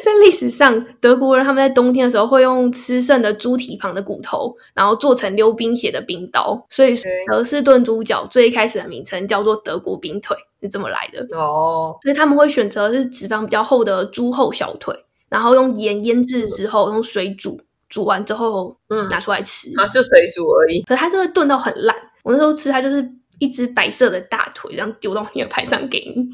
[0.05, 6.95] 在历史上，德国人他们在冬天的时候会用吃剩的猪蹄旁的骨头，然后做成溜冰鞋的冰刀，所以
[7.29, 11.97] 德式炖猪脚最开始的名称叫做德国冰腿，是这么来的哦。
[12.03, 14.95] 所以他们会选择是脂肪比较厚的猪后小腿，
[15.29, 20.81] 然后用盐腌制之后，用水煮，煮完之后，嗯，拿出来吃啊，就水煮而已。
[20.83, 21.97] 可它就会炖到很烂。
[22.23, 23.05] 我那时候吃它就是。
[23.43, 26.29] 一只白色的大腿，这样丢到你的牌上给你，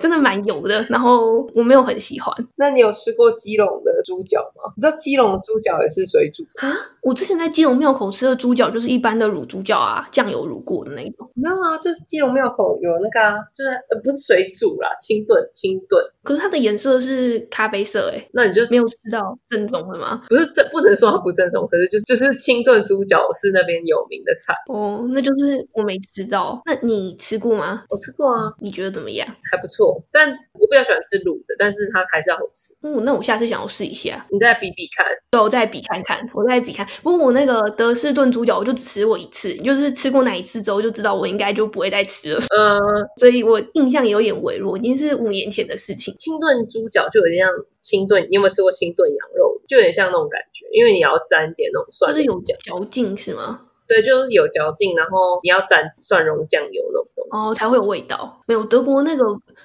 [0.00, 0.84] 真的蛮油的。
[0.90, 2.34] 然后我没有很喜欢。
[2.56, 4.72] 那你有吃过基隆的猪脚吗？
[4.76, 6.74] 你知道基隆的猪脚也是水煮啊？
[7.00, 11.30] 我之前在基隆庙口吃的猪脚就是一般的卤猪脚啊，酱油卤过的那种。
[11.34, 16.04] 没有啊，就是基隆庙口有那个啊，就是呃不是水煮啦，清炖清炖。
[16.24, 20.24] 可是它的颜色是咖啡色哎，那你就没有吃到正宗的吗？
[20.28, 26.62] 不是正不能说它不正宗，可是就是就是清炖猪脚是那边有名的菜哦，那就是我没知道。
[26.64, 27.84] 那你吃过吗？
[27.90, 29.28] 我吃过啊，你觉得怎么样？
[29.52, 32.74] 还不错，但我比较喜欢吃卤的，但是它还是要好吃。
[32.80, 35.04] 嗯，那我下次想要试一下，你再比比看。
[35.30, 36.86] 对，我再比看看，我再比看。
[37.02, 42.38] 不过我那个德式炖猪脚，我就只吃过一次，就是吃过那一次之后，就知道我应该就不会再吃了。
[42.56, 42.78] 呃，
[43.20, 46.14] 所以我印象有点微弱，已经是五年前的事情。
[46.16, 47.52] 清炖猪脚就有点像
[47.82, 49.60] 清炖，你有没有吃过清炖羊肉？
[49.68, 53.65] 就有点像那种感觉，因为你要沾点那种蒜，就是有嚼劲是吗？
[53.88, 58.42] 对，就是有嚼劲，然后你要沾蒜蓉酱油那种东西，哦，才会有味道。
[58.46, 59.24] 没有德国那个，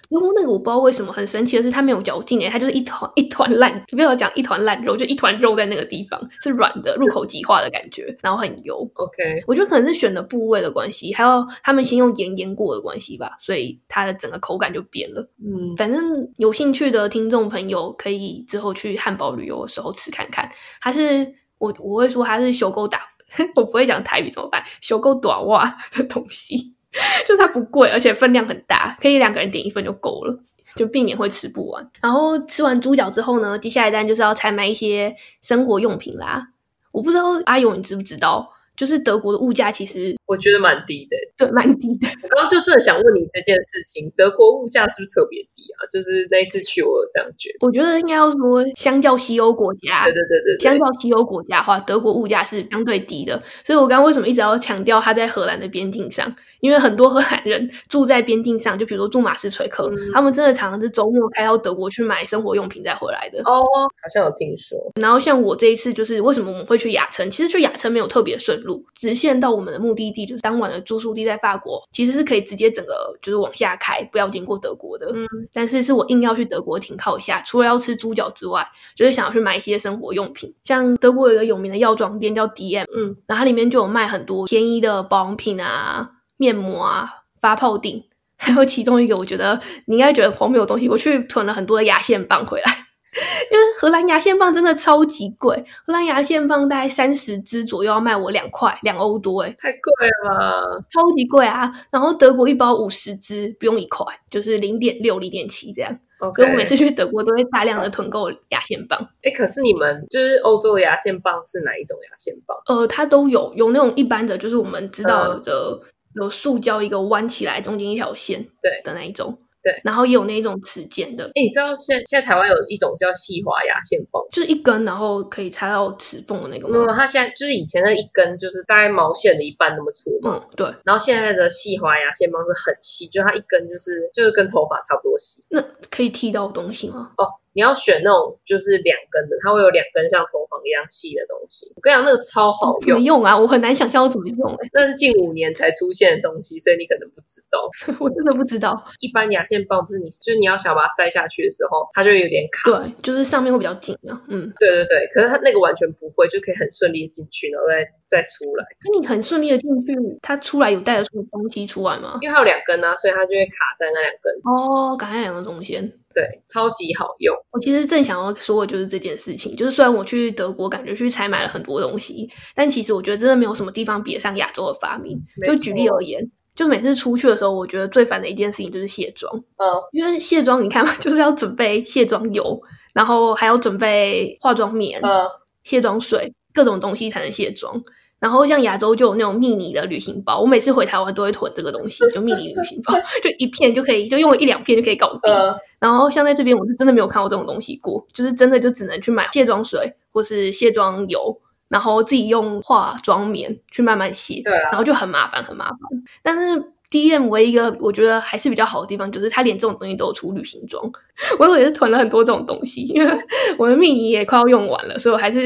[0.09, 8.89] 德国那个我不知道为什么很神奇的是，它没有嚼劲诶，它就是一团一团烂，不要讲一团烂肉，就一团肉在那个地方是软的，入口即化的感觉，然后很油。
[8.95, 15.21] OK，我觉得可能是选的部位的关系，还有他们先用盐腌过的关系吧，所以它的整个口感就变了。
[15.43, 20.49] 嗯，反正有兴趣的听众朋友可以之后去汉堡旅游的时候吃看看，
[20.81, 23.07] 它是我我会说它是修勾打。
[23.55, 24.63] 我不会讲台语怎么办？
[24.81, 26.73] 修够短袜的东西，
[27.27, 30.39] 就它不贵，而且分量很大，可以两个人点一份就够了，
[30.75, 31.89] 就避免会吃不完。
[32.01, 36.49] 然后吃完猪脚之后呢，接下来单就是要采买一些生活用品啦。
[36.91, 38.51] 我不知道阿勇你知不知道？
[38.75, 42.07] 就是德国的物价其实我觉得蛮低的，对，蛮低的。
[42.23, 45.85] 我刚刚就正想问你这件事情，德国物价是不是特别低啊？
[45.91, 47.57] 就是那一次去，我有这样觉得。
[47.61, 53.41] 我觉得应该要说，相较西欧国家，对对对对，相较西欧国家的话，德国物价是相对低的。
[53.63, 56.33] 所以我刚刚为什么一直要强调它在荷兰的边境上？
[56.61, 63.41] 因为很多荷兰人住在边境上，就比如说住马斯垂克，他们真的常常是周末开到德国去买生活用品再回来的。
[63.41, 64.79] 哦，好像有听说。
[64.95, 67.29] 然后像我这一次，就是为什么我们会去雅琛？
[67.29, 68.61] 其实去雅琛没有特别顺路。
[68.61, 75.11] 路，直线到我们的目的地，就是当晚的住宿地在法国，其实是可以直接整个就是往下开，不要经过德国的。
[75.15, 78.63] 嗯，但是是我硬要去德国停靠一下，除了要吃猪脚之外，
[78.95, 86.07] 就是想要去买一些生活用品，像德国有一个有名的药妆店叫 DM，嗯，然后它里面就有卖很多便宜的保养品啊、
[86.41, 87.07] 面膜啊、
[87.39, 88.03] 发泡锭，
[88.35, 92.77] 还有其中一个我觉得你应该觉得荒谬的东西，我去囤了很多的牙线棒回来。
[93.51, 99.79] 因为荷兰牙线棒真的超级贵，荷兰牙线棒大概三十支左右要卖我两块两欧多，哎，太贵
[100.23, 101.71] 了，超级贵啊！
[101.91, 105.95] 然后德国一包五十支不用一块，就是零点六、零点七这样。
[106.19, 112.57] OK，所以我每次去德国都会大量的囤购牙线棒，哎，可是你们就是欧洲的牙线棒是哪一种牙线棒？
[112.67, 115.77] 呃，它都有有那种一般的，就是我们知道的
[116.15, 124.21] 有塑胶一个弯起来中间一条线对的那一种，对，然后也有那一种齿间的，哎，你知道现在现在台湾有一种叫细滑牙线棒。
[124.31, 126.93] 就是一根然后可以插到齿缝的那个没有，吗？
[126.93, 130.37] 它现在就是以前的一根，就是大概毛线的一半那么粗嘛。
[130.37, 135.43] 嗯，对，然后现在的细滑牙线棒是很细，就它一根就是就是跟头发差不多细。
[135.49, 137.11] 那可以剃到东西吗？
[137.17, 141.71] 哦，你要选那种就是两根的，它会有两根像头发一样细的东西。
[141.75, 143.37] 我跟你讲，那个超好用，怎么用啊？
[143.37, 147.67] 我很难想象我怎么用、欸，那是近五年才出现的东西，所以你可能不知道。
[147.99, 148.71] 我真的不知道。
[148.99, 152.69] 一般牙线棒不是你，就是你要想把它塞下去的时候，它就会有点卡。
[152.71, 154.21] 对，就是上面会比较紧啊。
[154.29, 158.65] 嗯，对对对，可是它那个完全不会，就可以很顺利地进去，然后再再出来。
[158.85, 162.17] 那你很顺利的进去，它出来有带得出东西出来吗？
[162.21, 164.33] 因为它有两根啊，所以它就会卡在那两根。
[164.45, 165.91] 哦，卡在两个中间。
[166.13, 167.35] 对，超级好用。
[167.51, 175.19] 我其实正想要说的就是这件事情，就是虽然我去德国，感觉去采买了很多东西，但其实我觉得真的没有什么地方比得上亚洲的发明。
[175.45, 182.61] 就举例而言，就每次出去的时候，我觉得最烦的一件事情就是卸妆，嗯，因为卸妆你看嘛，就是要准备卸妆油，
[182.93, 185.25] 然后还要准备化妆棉、嗯，
[185.63, 187.81] 卸妆水，各种东西才能卸妆。
[188.21, 195.33] 然后像亚洲就有那种迷你的旅行包，我每次回台湾都会囤这个东西， 就迷你旅行包， 就一片就可以，就用一两片就可以搞定。
[195.33, 201.35] 呃，然后像在这边，我是真的没有看过这种东西过，就是真的就只能去买卸妆水或是卸妆油，
[201.67, 205.77] 然后自己用化妆棉去慢慢卸，对啊然后就很麻烦，很麻烦。
[206.21, 210.91] 但是 D M 唯一一个我觉得还是比较好的地方，就是它连这种东西都有出旅行装。
[211.39, 213.11] 我有也是囤了很多这种东西，因为
[213.57, 215.39] 我的蜜仪也快要用完了，所以我还是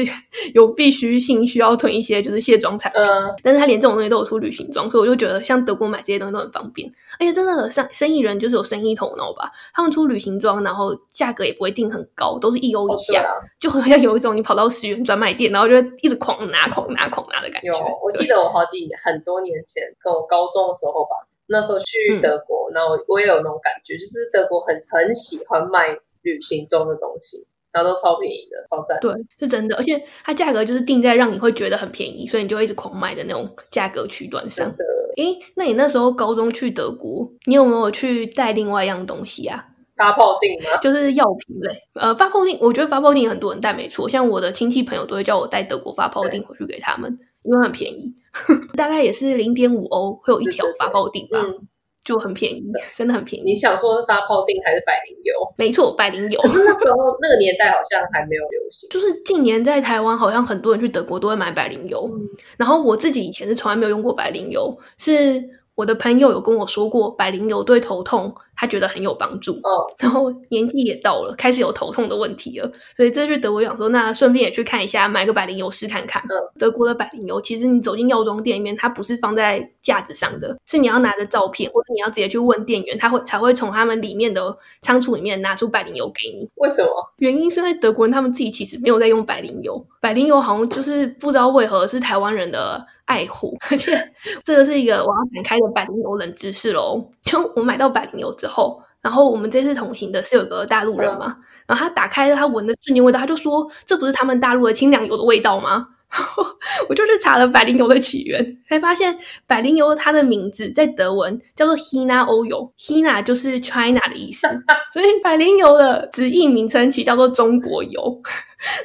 [0.54, 3.00] 有必须性需要囤一些就是卸妆产品。
[3.00, 13.30] 嗯，但是它连这种东西都有出旅行装，所以我就觉得像德国买这些东西都很方便，而且真的生生意人就是有生意头脑吧，他们出旅行装，然后价格也不会定很高，都是一欧以下，哦啊，
[13.60, 17.68] 就好像有一种你跑到十元专卖店，然后就一直狂拿、狂拿、狂拿的感觉。
[17.68, 21.10] 有，我记得得我好几年很多年前，跟我高中的时候吧，
[21.48, 28.98] 那时候去嗯德国，然后我也有那种感觉，就是德国很很喜欢卖旅行中的东西，然后都超便宜的，超赞。
[29.00, 34.68] 对，是真的，而且它价格就是定在让你会觉得很便宜，所以你就一直狂买的那种价格区段上。
[34.76, 34.84] 的，
[35.16, 39.68] 诶，那你那时候高中去德国，你有没有去带另外一样东西啊？
[39.96, 40.76] 发泡定吗？
[40.82, 48.14] 就是药品类，呃，发泡锭，我觉得发泡锭很多人带没错，像我的亲戚朋友都会叫我带德国发泡锭回去给他们，因为很便宜，
[48.76, 51.66] 大概也是零点五欧会有一条发泡定吧，嗯，
[52.04, 52.62] 就很便宜，
[52.94, 53.54] 真的很便宜你。
[53.54, 55.34] 想说是发泡定还是百灵油？
[55.56, 58.88] 没错，百灵油可是那时候那个年代好像还没有流行。
[58.90, 65.42] 就是近年在台湾好像很多人去德国都会买百灵油，嗯然后我自己以前是从来没有用过百灵油，是
[65.76, 76.22] 我的朋友有跟我说过百灵油对头痛他觉得很有帮助，哦，然后年纪也到了，开始有头痛的问题了，所以这次去德国想说，那顺便也去看一下，买个百灵油试看看。
[76.22, 86.48] 嗯，德国的百灵油其实你走进药妆店里面，它不是放在架子上的，是你要拿着照片，或者你要直接去问店员，他会才会从他们里面的仓储里面拿出百灵油给你。
[86.54, 86.90] 为什么？
[87.18, 94.12] 原因是因为德国人他们自己其实没有在用百灵油，百灵油好像就是不知道为何是台湾人的爱护， 而且
[94.44, 97.08] 这个是一个我要展开的百灵油冷知识喽。
[97.22, 105.88] 就我买到百灵油之后，然后我们这次同行的是有个大陆人嘛，然后他打开他闻的瞬间味道，他就说这不是他们大陆的清凉油的味道吗？
[106.88, 114.46] 我就去查了百灵油的起源，才发现百灵油它的名字在德文叫做 Hina 欧油，Hina 就是 China 的意思，
[114.94, 118.22] 所以百灵油的直译名称其实叫做中国油。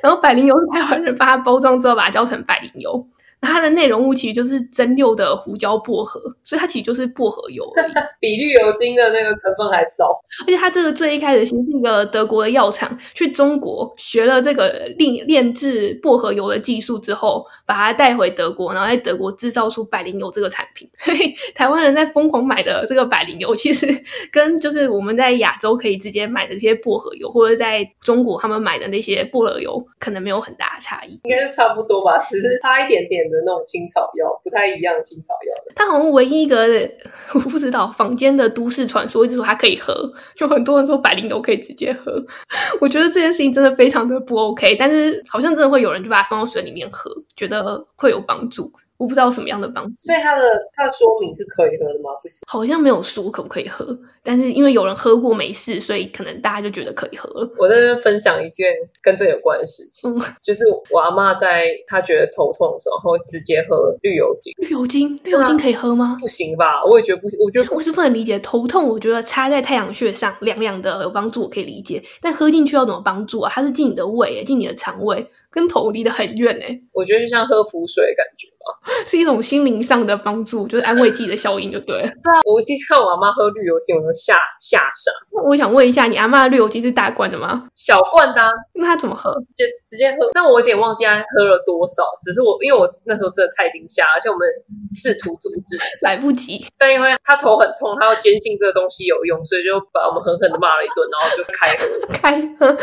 [0.01, 3.07] 然后百灵油是台湾人把它包装之后把它叫成百灵油，
[3.41, 7.91] 那它的内容物其实就是蒸馏的胡椒薄荷，所以它其实就是薄荷油而已。
[8.21, 10.11] 比绿油精的那个成分还少。
[10.45, 20.87] 而且它这个最一开始其实是一个德国的药厂去中国学了这个炼炼制薄荷油的技术之后，把它带回德国，然后在德国制造出百灵油这个产品。
[20.99, 23.87] 所以台湾人在疯狂买的这个百灵油，其实
[24.31, 31.19] 跟就是我们在亚洲可以直接买的这些薄荷油，或者在中国他们买的那些薄荷油，可能没有很大的差异。
[31.23, 35.71] 应该是差不多吧，只是差一点点的那种青草药，不太一样青草药的。
[35.75, 36.67] 它好像唯一一个
[37.33, 39.93] 我不知道坊间的都市传说，就是它可以喝，
[40.35, 42.23] 就很多人说百灵都可以直接喝。
[42.81, 48.71] 我觉得这件事情真的非常的不 OK，但是好像真的会有人就把它放到水里面喝，觉得会有帮助。
[49.01, 50.43] 我不知道什么样的帮助，所以它的
[50.75, 52.11] 它的说明是可以喝的吗？
[52.21, 57.49] 不是，好像没有说可不可以喝，但是因为有人喝过没事，所以可能大家就觉得可以喝了。
[57.57, 64.53] 我在这分享一件跟这有关的事情，就是我阿妈在她觉得头痛的时候，会直接喝绿油精。
[64.57, 66.15] 绿油精，绿油精可以喝吗？
[66.21, 66.85] 不行吧？
[66.85, 67.39] 我也觉得不行。
[67.43, 71.99] 我觉得我是不能理解头痛，我觉得插在太阳穴上凉凉的有帮助，我可以理解。
[72.21, 73.51] 但喝进去要怎么帮助啊？
[73.51, 75.27] 它是进你的胃，进你的肠胃。
[75.51, 82.03] 跟头离得很远哎，我觉得就像喝浮水的感觉吧， 是一种心灵上的帮助，就是安慰自己的效应，就对了。
[82.23, 85.11] 对啊，我第一次看我阿妈喝绿油精，我都吓吓傻。
[85.33, 87.67] 那我想问一下，你阿妈的绿油精是大罐的吗？
[87.75, 88.41] 小罐的，
[88.75, 89.33] 那她怎么喝？
[89.53, 90.29] 就直接喝。
[90.33, 94.47] 但我有点忘记她喝了多少，只是我因为我那时候真的太惊吓，而且我们
[94.89, 96.65] 试图阻止， 来不及。
[96.77, 102.77] 但因为她头很痛，她要坚信这个东西有用，所以就把我们狠狠的骂了一顿，然后就开喝，开喝。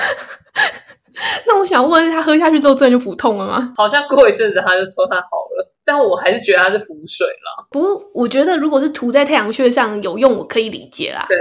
[1.46, 3.72] 那我想问，他喝下去之后真的就不痛了吗？
[3.76, 7.66] 好像过一阵子他就说他好了，但我还是觉得他是浮水了。
[7.70, 11.26] 不过我觉得如果是涂在太阳穴上有用，我可以理解啦。
[11.28, 11.36] 对，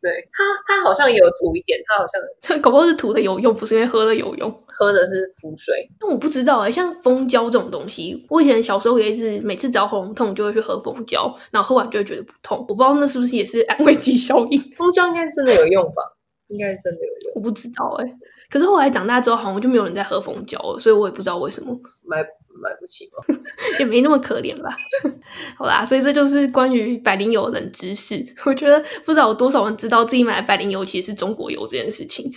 [0.00, 5.74] 对他他好像也有涂一点，他好像 搞不好是涂的有用，不是因为喝了有用，喝的是浮水。
[6.00, 12.58] 但我不知道哎，像蜂胶这种东西，我以前小时候也是每次只要喉咙痛就会去喝蜂胶，然后喝完就会觉得不痛。
[12.68, 14.60] 我不知道那是不是也是安慰剂效应？
[14.76, 16.02] 蜂胶应该是真的有用吧？
[16.48, 18.12] 应该是真的有用，我不知道哎。
[18.50, 21.72] 可是后来长大之后，好像就没有人在喝蜂胶了，所以我也不知道为什么
[22.04, 23.34] 买买不起吧，
[23.78, 24.76] 也没那么可怜吧。
[25.56, 28.26] 好啦，所以这就是关于百灵油冷知识。
[28.44, 32.30] 我觉得不知道有多少人知道自己买的百灵油其实是中国油这件事情。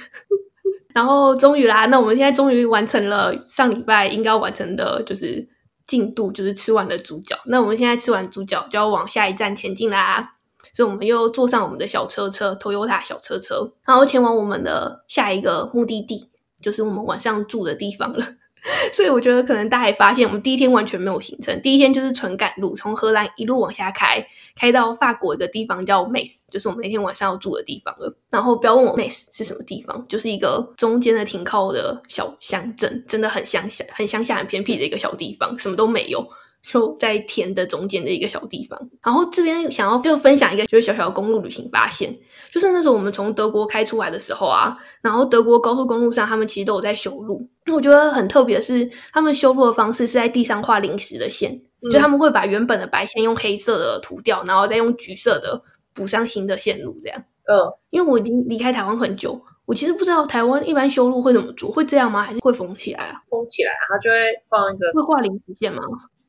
[0.93, 5.49] 然后终于啦，那我们现在终于完成了上礼拜应该完成的，就是
[5.88, 7.36] 进度，就是吃完了猪脚。
[7.47, 10.36] 那我们现在吃完猪脚，就要往下一站前进啦。
[10.74, 16.30] 所以我们又坐上我们的小车车，Toyota 小车车，然后前往我们的下一个目的地，
[16.62, 18.26] 就是我们晚上住的地方了。
[18.94, 28.16] 所以我觉得可能大家也发现，我们第一天完全没有行程，第一天就是纯赶路，从荷兰一路往下开，开到法国一个地方叫 Mace，就是我们那天晚上要住的地方了。
[28.30, 36.26] 然后不要问我 Mace 是什么地方，就是一个中间的停靠的小乡镇，真的很乡下、很乡下、很偏僻的一个小地方，什么都没有。
[36.63, 42.17] 就在田的中间的一个小地方，然后这边想要就分享一个就是小小的公路旅行发现，
[42.52, 55.62] 就是那时候我们从德国开出来的时候啊，然后德国高速公路上他们其实都有在修路，我觉得很特别的是，他们修路的方式是在地上画临时的线，就他们会把原本的白线用黑色的涂掉，然后再用橘色的
[55.93, 57.23] 补上新的线路，这样。
[57.45, 62.23] 嗯，因为我已经离开台湾很久，我其实不知道台湾一般修路会怎么做，会这样吗？
[62.23, 63.21] 还是会封起来啊？
[63.30, 64.15] 封起来，然后就会
[64.49, 65.84] 放一个会画临时线吗？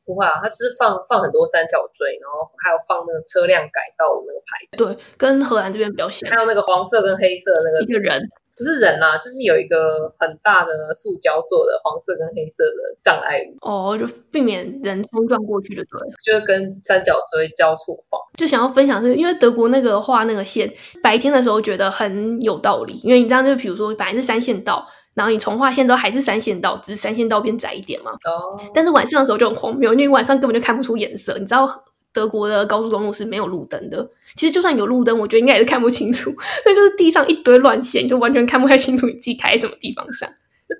[0.05, 4.61] 不会啊，它就是放放很多三角锥，然后还有放那个车辆改道的那个牌。
[4.77, 6.29] 对，跟荷兰这边比较像。
[6.29, 8.21] 还有那个黄色跟黑色那个一个人，
[8.55, 13.57] 不是人啦，就是有一个很大的塑胶做的黄色跟黑色的障碍物。
[13.67, 15.99] 哦，就避免人冲撞过去就对。
[16.23, 18.21] 就是跟三角锥交错放。
[18.37, 24.87] 就想要分享是因为德国那个画那个线，白天的时候觉得很有道理，因为你这样就比如说本来是三线道。
[25.15, 28.11] 然后你从画线都还是三线道，只是三线道变窄一点嘛。
[28.11, 28.61] 哦。
[28.73, 31.37] 但是晚上的时候就很荒谬，因为晚上根本就看不出颜色。
[31.39, 36.29] 你知道德国的高速公路是没有路灯的，其实就算有路灯，我觉得应该也是看不清楚。
[36.63, 40.29] 所以就是地上一堆乱线，就完全看不太清楚你自己开什么地方上。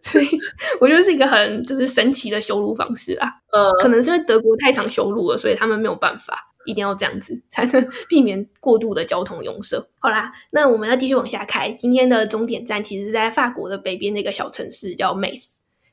[0.01, 0.25] 所以
[0.81, 3.31] 我觉得是一个很就是神奇的修路方式啦。
[3.51, 6.54] 呃，可能是因为德国太常修路了，所以他们没有办法。
[6.65, 9.77] 一定要这样子，才能 避免过度的交通拥塞。
[9.99, 11.71] 好啦，那我们要继续往下开。
[11.71, 15.39] 今天的终点站其实在法国的北边那个小城市叫 m a e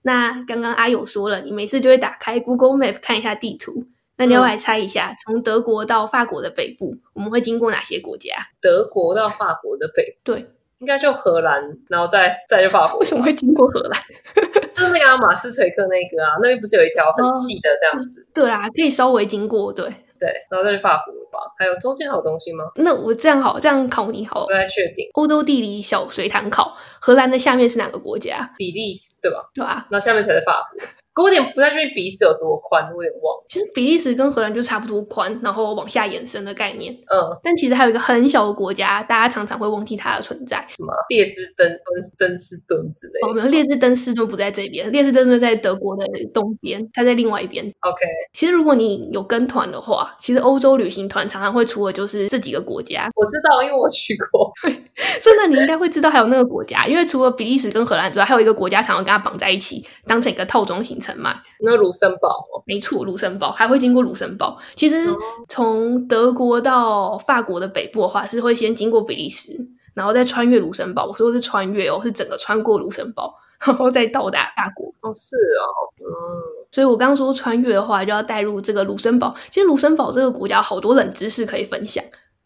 [0.03, 3.87] 那刚刚阿友说了，你没事就会打开 Google Map 看一下地图。
[4.17, 8.31] 那你要来猜一下，从德国到法国的北部，我们会经过哪些国家？
[8.61, 10.47] 德国到法国的北，对，
[10.79, 13.01] 应该就荷兰，然后再再就法国。
[13.01, 14.01] 为什么会经过荷兰？
[14.73, 18.27] 就是那个马斯垂克那个啊，那边不是有一条很细的这样子？
[18.35, 19.87] 对啦，可以稍微经过，对。
[20.23, 21.53] 对，然后再去法国吧。
[21.59, 22.65] 还有中间还有东西吗？
[22.77, 25.05] 那我这样好，这样考你好，不太确定。
[25.15, 28.49] 欧洲地理小随堂考，荷兰的下面是哪个国家？
[28.57, 29.51] 比利时，对吧？
[29.53, 30.81] 对啊，那下面才是法国。
[31.15, 33.37] 可我有点不太确定比利时有多宽，我有点忘。
[33.49, 36.93] 其实比利时跟荷兰就差不多宽，然后往下延伸的概念。
[36.93, 40.65] 嗯，但其实还有一个很小的国家，大家常常会忘记它的存在。
[40.71, 40.93] 什么？
[41.11, 43.21] 列支登登登斯顿之类？
[43.29, 47.65] 哦，没有，列支登斯顿不在这边，列支登顿在德国的东边，它在另外一边。
[47.81, 48.07] OK。
[48.33, 53.11] 其实如果你有跟团的话，其实欧洲旅行团常常会出的就是这几个国家。
[53.15, 54.51] 我知道，因为我去过。
[54.65, 61.41] 对，所以那你应该会知道还有那个国家，因为除了比利时跟荷兰之外，还有一个国家常常跟它绑在一起，当成一个套装行程嘛。
[61.61, 64.57] 那卢森堡哦，没错，卢森堡还会经过卢森堡。
[64.77, 65.05] 其实
[65.49, 69.51] 从德国到法国的北部的话，是会先经过比利时，
[69.93, 71.07] 然后再穿越卢森堡。
[71.07, 73.35] 我说的是穿越哦，是整个穿过卢森堡，
[73.67, 74.87] 然后再到达法国。
[75.03, 75.67] 哦是哦，
[76.01, 76.07] 嗯，
[76.71, 79.35] 所以我刚刚说穿越的话，就要带入这个卢森堡。
[79.51, 82.03] 其实卢森堡这个国家有好多冷知识可以分享。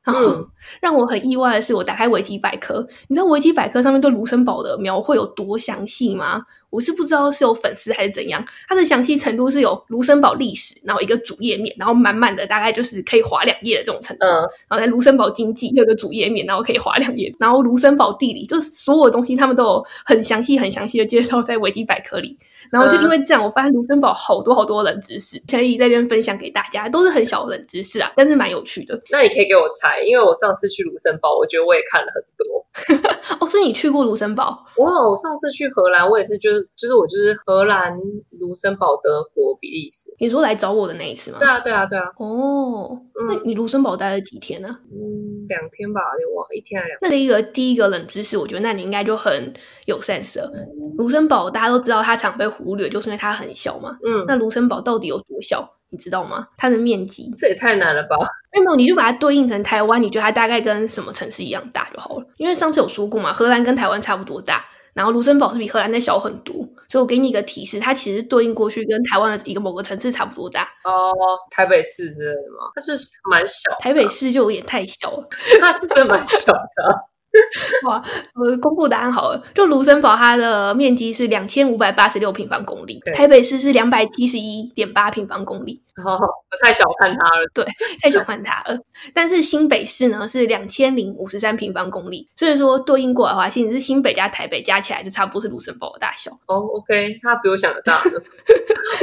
[0.07, 0.49] 然后嗯
[0.81, 6.43] 让我很意外的是，我打开维基百科，你知道维基百科上面对卢森堡的描绘有多详细吗？
[6.71, 14.25] 我是不知道是有粉丝还是怎样，它的详细程度是有卢森堡历史，然后一个主页面，然后满满的大概就是可以划两页的这种程度。
[14.27, 22.39] 嗯，然后在卢森堡经济又有个主页面，然后可以划两页，然后卢森堡地理，就是所有东西他们都有很详细、很详细的介绍在维基百科里。
[22.71, 32.67] 然后就因为这样，我发现卢森堡好多好多冷知识，可以在这边分享给大家，都是很小的冷知识啊，但是蛮有趣的那你可以给我猜，因为我上次去卢森堡，我觉得我也看了很多。
[33.41, 33.49] 哦。
[33.49, 34.65] 所以你去过卢森堡？
[34.77, 37.97] 哇，我上次去荷兰，我也是就是就是我就是荷兰、
[38.39, 40.15] 卢森堡、德国、比利时。
[40.19, 41.39] 你说来找我的那一次吗？
[41.39, 44.69] 对啊，对啊，对啊，哦，那你卢森堡待了几天呢？
[44.93, 46.99] 嗯，两天吧，有点忘，一天还两。
[47.01, 49.55] 那第一个第一个冷知识，我觉得那你应该就很
[49.87, 50.51] 有 sense 了。
[50.99, 53.97] 卢森堡大家都知道它常被忽略，就是因为它很小嘛。
[54.05, 55.73] 嗯，那卢森堡到底有多小？
[55.89, 56.49] 你知道吗？
[56.59, 58.17] 它的面积，这也太难了吧？
[58.53, 62.27] 没有你就把它对应成台湾，你觉得它大概跟什么城市一样大就好了。
[62.39, 66.57] 因为上次有说过嘛，荷兰跟台湾差不多大，然后卢森堡是比荷兰再小很多，
[66.89, 70.63] 所以我给你一个提示，它其实对应过去跟台湾的一个某个城市差不多大。
[70.83, 71.15] 哦，
[71.53, 72.73] 台北市之类的吗？
[72.75, 72.93] 它是
[73.31, 75.29] 蛮小的，台北市就有点太小了。
[75.61, 76.99] 它真的蛮小的啊。
[77.87, 78.03] 哇，
[78.35, 87.47] 我公布答案好了，就卢森堡它的面积是两千五百八十六平方公里，台北市是两百七十一点八平方公里，哦，我太小看它了。
[87.55, 87.65] 对
[88.03, 88.79] 太小看它了。
[89.15, 96.31] 但是新北市呢是两千零五十三平方公里，所以说对应过来的话，其实是新北加台北加起来就差不多是卢森堡的大小。
[96.47, 98.21] 哦，OK，它比我想的大呢。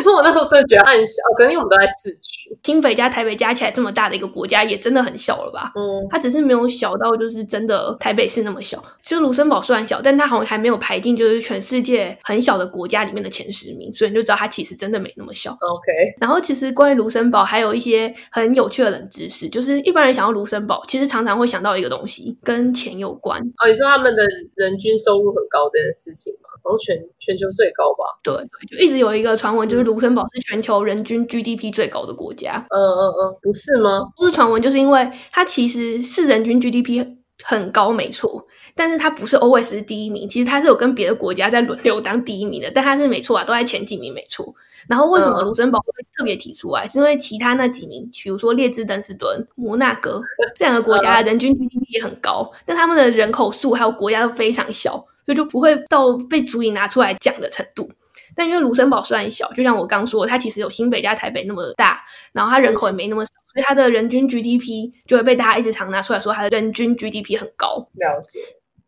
[0.06, 2.58] 我那时候真的觉得它很小，可能因为我们都在市区。
[2.64, 5.72] 新北加台北加起来这么大的一个国家，也真的很小了吧？
[5.76, 15.52] 嗯，它只是没有小到就是真的台北市那么小，就卢森堡虽然小，但它好像还没有排进就是全世界很小的国家里面的前十名，所以你就知道它其实真的没那么小。
[15.52, 23.40] OK，然后其实关于卢森堡还有一些很有趣的冷知识，就是一般人想到卢森堡，其实常常会想到一个东西跟钱有关。
[23.40, 24.24] 哦，你说他们的
[24.56, 26.50] 人均收入很高这件事情吗？
[26.64, 28.06] 好像全全球最高吧？
[28.24, 28.34] 对，
[28.70, 32.66] 就一直有一个传闻，就是卢森堡是全球人均 GDP 最高的国家。
[32.70, 34.02] 嗯嗯嗯，不是吗？
[34.18, 37.06] 不是传闻，就是因为它其实是人均 GDP
[37.44, 44.56] 很高，没错，但是它不是 always 是第一名，其实它是有跟别的国家在轮流当第一名的，但它是没错啊，都在前几名，没错。
[44.88, 46.88] 然后为什么嗯卢森堡会特别提出来？
[46.88, 50.22] 是因为其他那几名，比如说列支敦士敦、摩纳哥
[50.58, 54.92] 这两个国家的人均 GDP 也很高，但他们的人口数还有国家都非常小，
[55.26, 57.90] 所以就不会到被足以拿出来讲的程度。
[58.36, 67.88] 但因为卢森堡虽然小，就像我刚说的，它其实有新北加台北那么大，然后它人口也没那么少，所以它的人均 GDP 就会被大家一直常拿出来说它的人均 GDP 很高。
[67.94, 68.40] 了解，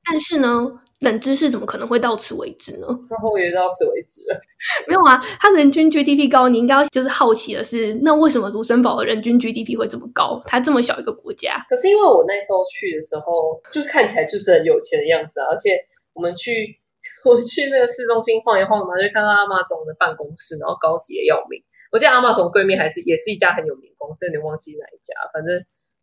[0.04, 0.68] 但是呢，
[1.02, 2.88] 冷知识怎么可能会到此为止呢？
[3.10, 4.42] 然后我也到此为止了。
[4.88, 10.42] 没有啊，它人均 GDP 高，你应该要就是好奇的是，那为什么卢森堡的人均 GDP 会这么高？
[10.46, 15.78] 它这么小一个国家，可是因为我那时候去的时候，就看起来就是很有钱的样子啊，而且
[16.14, 16.80] 我们去
[17.24, 21.62] 我去那个市中心晃一晃嘛，就看到阿玛总的办公室，然后高级的要命。
[21.96, 25.56] 我记得阿玛总对面还是也是一家很有名的公司，有点忘记哪一家，反正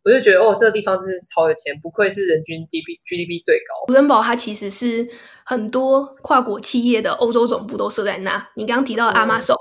[0.03, 3.85] 我就觉得哦，这个地方真是超有钱，不愧是人均 GDP GDP 最高。
[3.89, 5.07] 卢森堡它其实是
[5.45, 8.43] 很多跨国企业的欧洲总部都设在那。
[8.55, 9.55] 你刚刚提到的嗯 Amazon，、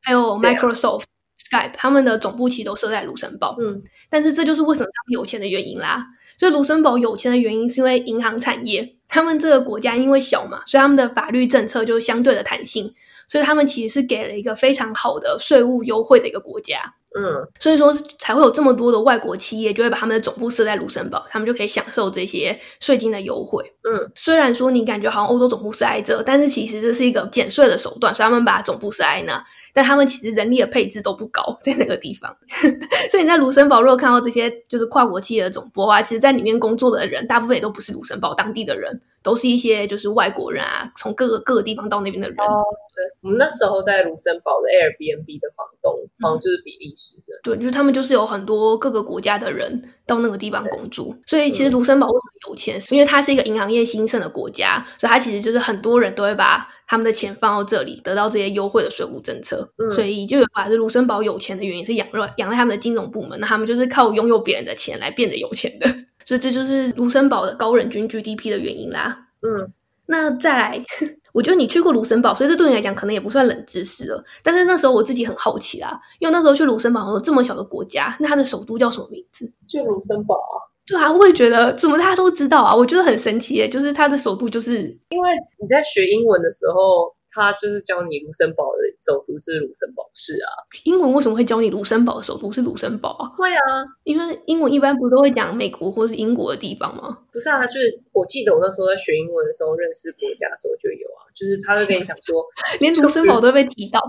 [0.00, 1.02] 还有 Microsoft、
[1.38, 3.54] Skype，他们的总部其实都设在卢森堡。
[3.60, 6.02] 嗯，但是这就是为什么他们有钱的原因啦。
[6.38, 12.92] 所以卢森堡有钱的原因是因为银行产业，他们这个国家因为小嘛，所以他们的法律政策就相对的弹性，
[13.28, 16.94] 所以他们其实是给了一个非常好的税务优惠的一个国家。
[17.16, 23.64] 嗯，所以说才会有这么多的外国企业就会把他们的总部设在卢森堡，他们就可以享受这些税金的优惠。
[23.84, 29.40] 嗯，虽然说你感觉好像欧洲总部设在这，但是其实这是一个减税的手段，所以他们把总部设在那，
[29.72, 32.36] 但他们其实人力的配置都不高，在那个地方。
[33.08, 42.36] 所以你在卢森堡如果看到这些就是跨国企业的总部的话，其实在里面工作的人大部分也都不是卢森堡当地的人，都是一些就是外国人啊，从各个各个地方到那边的人。
[42.40, 42.64] 哦，
[42.96, 47.40] 对，我们那时候在卢森堡的 Airbnb 的房东，好像就是比利时人。
[47.42, 59.68] 对，就是他们就是有很多各个国家的人到那个地方工作，所以其实卢森堡为什么有钱，是因为它是一个银行业兴盛的国家，所以它其实就是很多人都会把他们的钱放到这里，得到这些优惠的税务政策。
[59.78, 65.86] 嗯所以就有把是卢森堡有钱的原因是仰赖仰赖他们的金融部门，那他们就是靠拥有别人的钱来变得有钱的。
[66.26, 69.26] 所以这就是卢森堡的高人均 GDP 的原因啦。
[69.42, 69.70] 嗯，
[70.06, 70.84] 那再来，
[71.32, 74.22] 我觉得你去过卢森堡，所以这对你来讲可能也不算冷知识了。
[74.42, 79.50] 但是那时候我自己很好奇啦，因为那时候去卢森堡有这么小的国家，那它的首都叫什么名字？
[79.68, 80.56] 就卢森堡啊。
[80.86, 90.48] 对啊，我也觉得怎么大家都知道啊，我觉得很神奇耶，就是它的首都就是因为你在学英文的时候，他就是教你卢森堡的首都就是卢森堡市啊。
[90.84, 93.26] 英文为什么会教你卢森堡的首都是卢森堡啊？
[93.36, 97.18] 会啊，因为英文一般不都会讲美国或是英国的地方吗？
[97.32, 102.44] 不是啊，就是我记得我那时候在学英文的时候，认识国家的时候就有啊，就是他会跟你讲说，
[102.78, 104.00] 连卢森堡都被提到。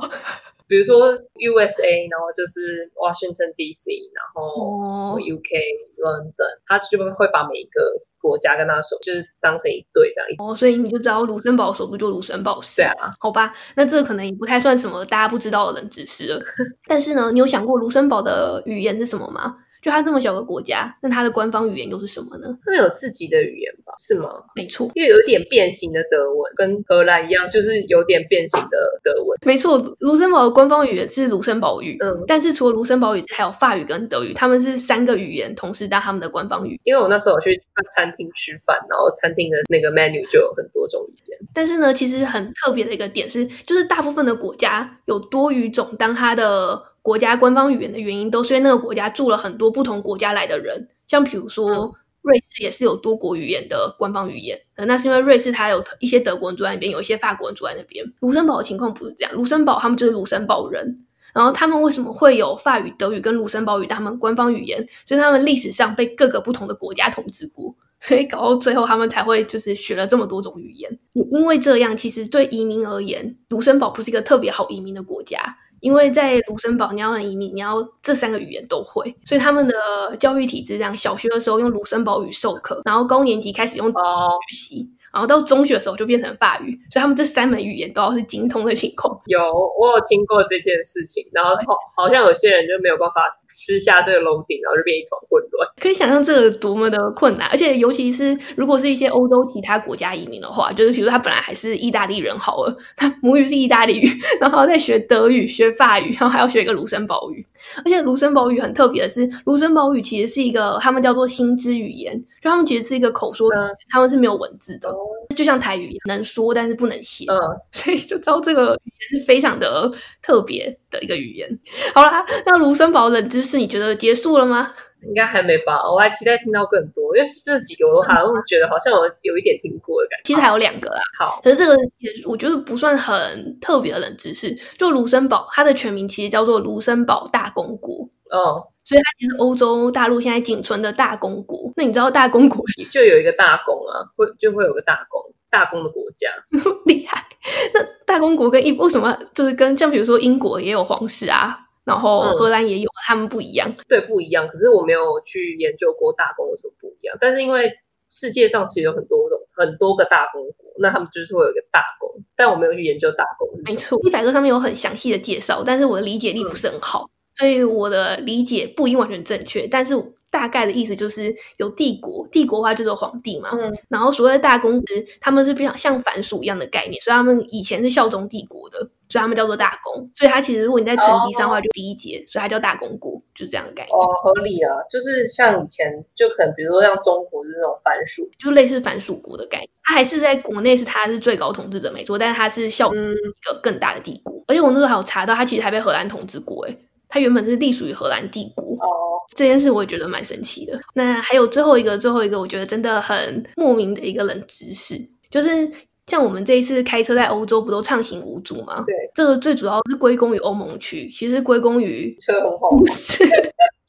[0.67, 5.61] 比如说 USA，然后就是 Washington D.C，然后 UK
[6.01, 10.30] London，他就会把每一个国家跟他首就是当成一对这样。
[10.39, 12.82] 哦，所以你就知道卢森堡首都就卢森堡市。
[12.82, 16.41] 对啊，好吧，那这可能也不太算什么大家不知道的冷知识了。
[16.88, 19.57] 但是呢，你有想过卢森堡的语言是什么吗？
[19.86, 22.47] 就它这么小个国家，那它的官方语言又是什么呢？
[22.65, 23.93] 它们有自己的语言吧？
[23.99, 24.31] 是吗？
[24.55, 29.38] 没错，因为有点变形的德文，跟荷兰一样，就是有点变形的德文。
[29.45, 31.97] 没错，卢森堡的官方语言是卢森堡语。
[31.99, 36.79] 嗯，但是除了卢森堡语，还有法语跟德语，他们是三个语言同时当他们的官方语。
[36.83, 37.55] 因为我那时候我去
[37.95, 41.39] 餐厅吃饭，然后餐厅的那个 menu 就有很多种语言。
[41.53, 50.89] 但是呢，其实很特别的一个点是，就是大部分的国家有多语种当它的国家官方语言的原因，都是因为那个国家住了很多不同国家来的人。
[51.06, 51.93] 像比如说，
[52.24, 58.03] 瑞士也是有多国语言的官方语言，呃，那是因为瑞士它有一些德国人住在那边，有一些法国人住在那边。
[58.22, 61.06] 卢森堡的情况不是这样，卢森堡他们就是卢森堡人。
[61.32, 64.88] 然后他们为什么会有法语、德语跟卢森堡语他们官方语言？
[65.06, 70.97] 所以他们历史上被各个不同的国家统治过，所以搞到最后他们才会就是学了这么多种语言。
[71.14, 75.58] 也因为这样，其实对移民而言，卢森堡不是一个特别好移民的国家。
[75.86, 89.15] 因为在卢森堡，你要移民，你要这三个语言都会，所以他们的教育体制这样：小学的时候用卢森堡语授课，然后高年级开始用哦，学习，然后到中学的时候就变成法语，所以他们这三门语言都要是精通的情况。
[89.27, 89.39] 有
[89.79, 95.69] 我有听过这件事情，然后好好像有些人就没有办法吃下这个楼顶，然后就变一团混乱。
[95.81, 107.45] 可以想象这个多么的困难，而且尤其是如果是一些欧洲其他国家移民的话，就是比如他本来还是意大利人好了，他母语是意大利语，然后再学德语、学法语，然后还要学一个卢森堡语。
[107.83, 113.49] 而且卢森堡语很特别的是，卢森堡语其实是一个他们叫做心知语言，就他们其实是一个口说，
[113.89, 114.89] 他们是没有文字的，
[115.35, 117.25] 就像台语一样，能说但是不能写。
[117.27, 117.37] 嗯，
[117.71, 119.91] 所以就知道这个语言是非常的
[120.21, 121.49] 特别的一个语言。
[121.93, 124.73] 好啦，那卢森堡冷知识你觉得结束了吗？
[125.01, 125.83] 应该还没吧？
[125.87, 130.23] 我还期待听到更多，因为这几个我都好像觉得好像我有一点听过的感觉。
[130.23, 134.57] 其实还有两个啦，好，可是这个也我觉得不算很特别的冷知识。
[134.79, 141.71] 就卢森堡，它的全名其实叫做卢森堡大公国，哦，所以它其实欧洲大陆现在仅存的大公国。
[141.75, 145.21] 那你知道大公国 就有一个大公啊，会就会有个大公，
[145.51, 146.31] 大公的国家。
[146.85, 147.23] 厉害？
[147.73, 151.59] 那大公国跟一为什么就是跟像比如说英国也有皇室啊？
[151.85, 153.71] 然后嗯荷兰也有，他们不一样。
[153.87, 154.47] 对，不一样。
[154.47, 157.15] 可是我没有去研究过大公有什么不一样。
[157.21, 157.71] 但是因为
[158.09, 163.47] 世界上其实有很多种很多个大公国，那他们就是会有一个大公，但我没有去研究大公。
[163.65, 169.67] 没错，一百个上面有很详细的介绍，但是我的理解力不是很好，所以我的理解不一定完全正确。
[169.67, 169.93] 但是
[170.36, 180.11] 大概的意思就是有帝国，帝国的话就是有皇帝嘛，嗯然后所谓的大公子，他们是比较像藩属一样的概念，所以他们以前是效忠帝国的，所以他们叫做大公。
[180.13, 189.69] 所以他其实如果你在层级上的话，就第一节，所以它叫大公国，就是这样的概念，哦，合理啊，就是像以前就可能比如说像中国就是那种藩属，就类似藩属国的概念。
[189.86, 194.43] 他还是在国内是他是最高统治者没错，但是他是效忠嗯一个更大的帝国。
[194.47, 196.77] 而且我那时候还有查到，他其实还被荷兰统治过，诶，
[197.08, 198.76] 它原本是隶属于荷兰帝国。
[198.76, 200.80] 哦，这件事我也觉得蛮神奇的。
[200.93, 204.99] 那还有最后一个，最后一个，我觉得真的很莫名的一个冷知识，
[205.30, 205.72] 就是
[206.08, 208.84] 像我们这一次开车在欧洲，不都畅行无阻吗？
[208.86, 213.24] 对，这个最主要是归功于欧盟区，其实归功于车红红，不是。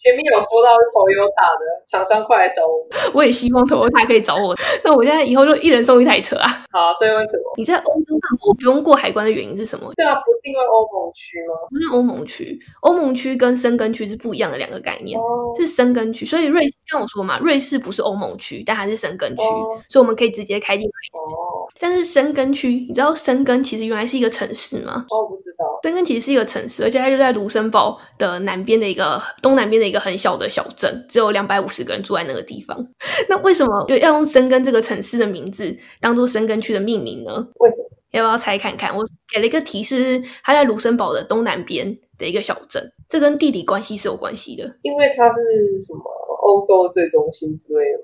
[0.06, 2.86] 前面有说到是 Toyota 的，厂商快来找我。
[3.12, 4.54] 我也希望 Toyota 可以找我。
[4.84, 6.46] 那我现在以后就一人送一台车啊！
[6.70, 7.54] 好，所以为什么？
[7.56, 9.92] 你在欧洲各国不用过海关的原因是什么？
[9.96, 11.54] 对啊，不是因为欧盟区吗？
[11.68, 15.18] 不是欧盟区，欧盟区跟申根区是不一样的两个概念。
[15.18, 21.34] 哦，是申根区，所以瑞士跟我说嘛，瑞士不是欧盟区，但它是申根区，哦所以我们可以直接开进瑞士。
[21.34, 25.04] 哦，但是申根区，你知道申根其实原来是一个城市吗？
[25.10, 25.64] 哦，我不知道。
[25.82, 32.76] 申根其实是一个城市，而且它就在卢森堡的南边的一个东南边的一个很小的小镇，只有两百五十个人住在那个地方。
[33.28, 37.32] 那为什么就要用申根这个城市的名字当做申根区的命名呢？
[37.58, 37.90] 为什么？
[38.12, 38.96] 要不要猜看看？
[38.96, 44.64] 我给了一个提示，是它在卢森堡的东南边的一个小镇，这跟地理关系是有关系的。
[44.82, 45.36] 因为它是
[45.78, 46.00] 什么
[46.42, 47.98] 欧洲最中心之类的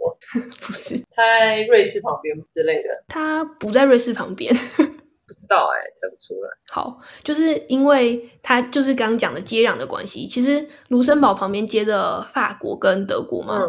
[0.44, 0.50] 吗？
[0.60, 4.54] 不是，它在瑞士旁边之类的，它不在瑞士旁边。
[5.32, 6.50] 不知道哎、猜不出来。
[6.68, 13.68] 好，就是因为它就是刚刚讲的接壤的关系，其实卢森堡旁边接着法国跟德国嘛，嗯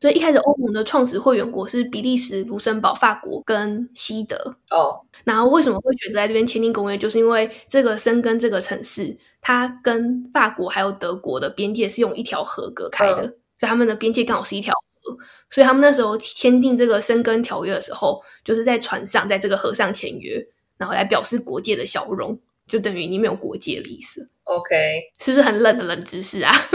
[0.00, 4.36] 所以一开始欧盟的创始会员国是比利时、卢森堡、法国跟西德。
[4.72, 6.98] 哦，然后为什么会选择在这边签订公约？
[6.98, 15.16] 就是因为这个申根这个城市，它跟法国还有德国的边界是用一条河隔开的，嗯所以他们的边界刚好是一条河。
[15.48, 20.44] 所以他们那时候签订这个申根条约的时候，就是在船上，在这个河上签约，
[20.82, 24.74] 然后来表示国界的消融，就等于你没有国界的意思，OK，
[25.20, 26.52] 是不是很冷的冷知识啊？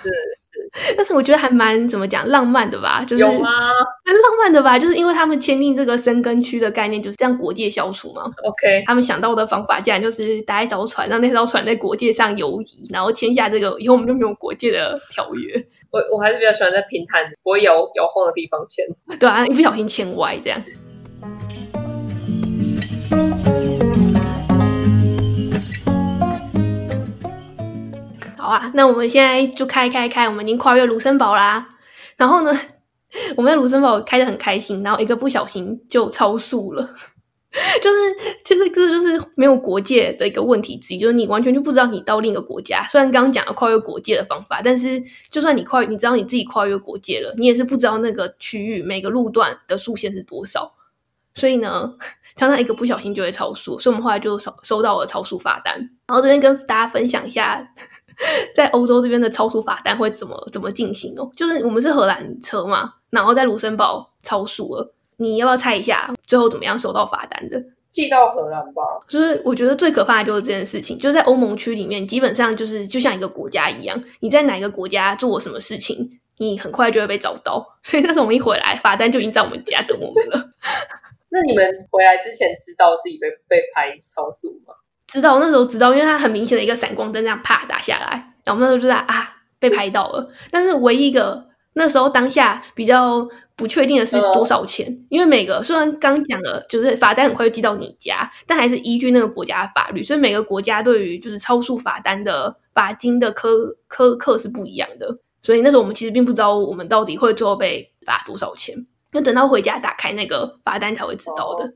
[0.00, 3.50] 是是，但是我觉得还蛮怎么讲浪漫的吧，就是有吗
[4.04, 8.22] 蛮浪漫的吧，就是因为他们签订这个生根区的概念，就是这样国界消除嘛。
[8.44, 18.86] ？OK，他们想到的方法，竟然就是搭一艘船，让那艘船在国界上游移，然后签下这个以后我们就没有国界的条约， 我我还是比较喜欢在平坦不会摇摇晃的地方签。
[19.18, 20.62] 对啊，一不小心签歪这样。
[28.46, 31.66] 好啊，那我们现在就开开开，我们已经跨越卢森堡啦。
[32.16, 32.56] 然后呢，
[33.36, 36.94] 我们在卢森堡开得很开心，然后一个不小心就超速了。
[37.82, 42.86] 就是，其实这就是没有国界的一个问题之一，就是你完全就不知道你到另一个国家。
[42.88, 50.72] 虽然刚刚讲了跨越国界的方法，但是就算你跨，你知道你自己跨越国界了，你也是不知道那个区域每个路段的速限是多少。
[51.34, 51.94] 所以呢，
[52.36, 55.76] 常常一个不小心就会超速，所以我们后来就收收到了超速罚单。
[56.06, 57.66] 然后这边跟大家分享一下，
[58.54, 61.30] 在欧洲这边的超速罚单会怎么怎么进行哦。
[61.36, 67.62] 就是我们是荷兰车嘛，然后在卢森堡超速了，你要不要猜一下最后怎么样收到罚单的？
[67.90, 68.82] 寄到荷兰吧。
[69.08, 77.78] 就是我觉得最可怕的就是这件事情，就是在欧盟区里面，基本上就是就像一个国家一样，你在哪个国家做了什么事情，你很快就会被找到。
[77.82, 80.50] 所以那时候我们一回来，罚单就已经在我们家等我们了。
[81.28, 84.74] 那你们回来之前知道自己被被拍超速吗？
[85.06, 90.30] 知道那时候知道，因为它很明显的一个闪光灯这样啪打下来，然后我们那时候就在啊被拍到了。
[90.50, 105.18] 但是唯一一个那时候当下比较不确定的是嗯多少钱，因为每个虽然刚讲的就是罚单很快就寄到你家，但还是依据那个国家的法律，所以每个国家对于就是超速罚单的罚金的苛苛刻是不一样的。
[105.42, 111.66] 所以那时候我们其实并不知道我们到底会最后被罚多少钱，要等到回家打开那个罚单才会知道的。
[111.66, 111.72] 哦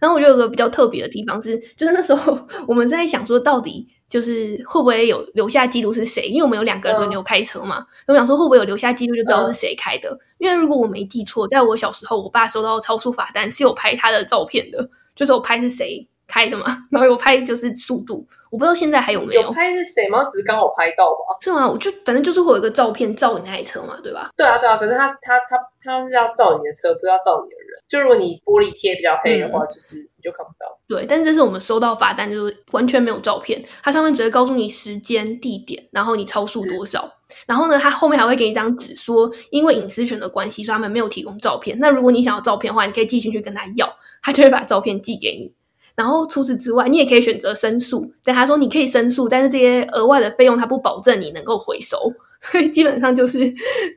[0.00, 6.28] 然后我觉得有个比较特别的地方是，就是那时候我们在想说，到底就是会不会有留下记录是谁？
[6.28, 10.16] 因为我们有两个人轮流开车嘛，我想说会不会有留下记录就知道是谁开的。
[10.38, 20.24] 因为如果我没记错，在我小时候，我爸收到超速罚单是有拍他的照片的，就是我拍是谁开的嘛，然后有拍就是速度，我不知道现在还有没有拍是谁吗？
[20.24, 21.38] 只是刚好拍到吧。
[21.40, 21.68] 是吗？
[21.68, 24.30] 我就反正就是会有一个照片照你那台车嘛，对吧？
[24.36, 27.84] 对啊，对啊，可是他他他他是要照你的车，不是要照你的人。
[27.88, 30.66] 就如果你玻璃贴比较黑的话，就是你就看不到。
[30.88, 37.12] 对，但是这是我们收到罚单，就是完全没有照片，它上面只会告诉你时间、地点，然后你超速多少。
[37.46, 41.76] 然后呢，它后面还会给你一张纸，说因为隐私权的关系，所以他们没有提供照片。
[41.78, 43.88] 那如果你想要照片的话，你可以寄信去跟他要，
[44.22, 45.52] 他就会把照片寄给你。
[45.94, 52.12] 然后除此之外，你也可以选择申诉，但他说你可以申诉，但是这些额外的费用他不保证你能够回收，
[52.50, 53.38] 所以基本上就是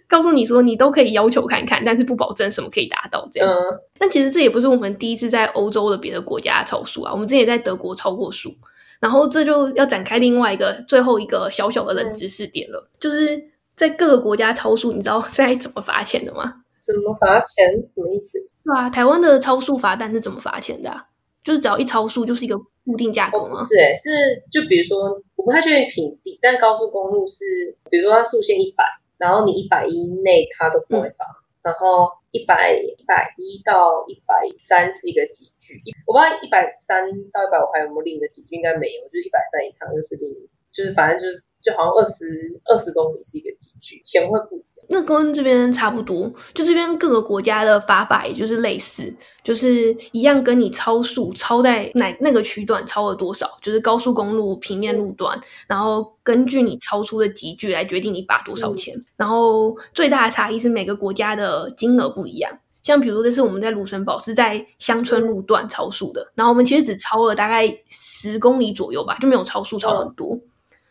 [0.07, 3.49] 告诉你说你都可以要求看看，但是不保证什么可以达到这样。
[3.49, 3.55] 嗯，
[3.97, 8.53] 但其实这也不是我们第一次在欧洲的别的国家超速啊，我们之前也在德国超过速。
[8.99, 13.41] 然后这就要展开另外一个最后一个小小的冷知识点了，就是
[13.77, 16.55] 在各个国家超速，你知道 在怎么罚钱的吗？
[16.83, 17.71] 怎么罚钱？
[17.95, 18.37] 什么意思？
[18.65, 21.05] 对啊，台湾的超速罚单是怎么罚钱的、啊？
[21.43, 23.55] 就是只要一超速就是一个固定价格哦，吗不？
[23.55, 24.09] 是诶、是
[24.51, 24.97] 就比如说，
[25.35, 28.83] 我不太确定平地，但高速公路是，比如说它速限一百，
[29.17, 31.25] 然后你一百一内它都不会罚，
[31.61, 40.29] 然后一百一百一到一百三是一个集聚，一我不知道一百三到一百五还有没有另一个集聚，应该没有，就是一百三以上就是另，
[40.71, 42.25] 就是反正就是就好像二十
[42.65, 44.68] 二十公里是一个集聚，钱会不一样。
[44.91, 49.13] 那跟这边差不多，就这边各个国家的罚法也就是类似，
[49.43, 58.95] 就是一样跟你超速超在哪那个区段超了多少，就是高速公路平面路段，然后根据你超出的集距来决定你罚多少钱。
[59.15, 62.51] 然后最大的差异是每个国家的金额不一样。
[62.81, 70.35] 像比如说这次我们在卢森堡是在乡村路段超速的，然后我们其实只超了大概十公里左右吧，就没有超速超很多。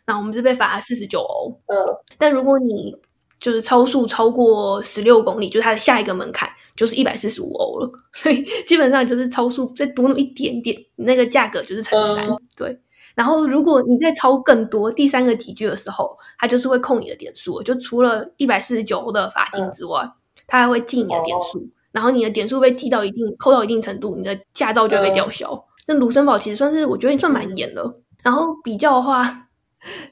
[0.05, 1.77] 然后我们是被罚了四十九欧，嗯，
[2.17, 2.97] 但如果你
[3.41, 12.81] 就是超速超过十六公里，就是它的下一个门槛就是一百四十五欧了，所以基本上就是超速再多那么一点点，那个价格就是乘三、嗯对。
[13.15, 20.09] 然后如果你再超更多第三个集聚的时候，它就是会扣你的点数，就除了一百四十九的罚金之外，
[20.47, 21.69] 它还会记你的点数。
[21.91, 25.65] 然后你的点数被记到一定扣到一定程度，你的驾照就会被吊销。
[25.85, 28.01] 这卢森堡其实算是我觉得算蛮严了。
[28.23, 29.48] 然后比较的话，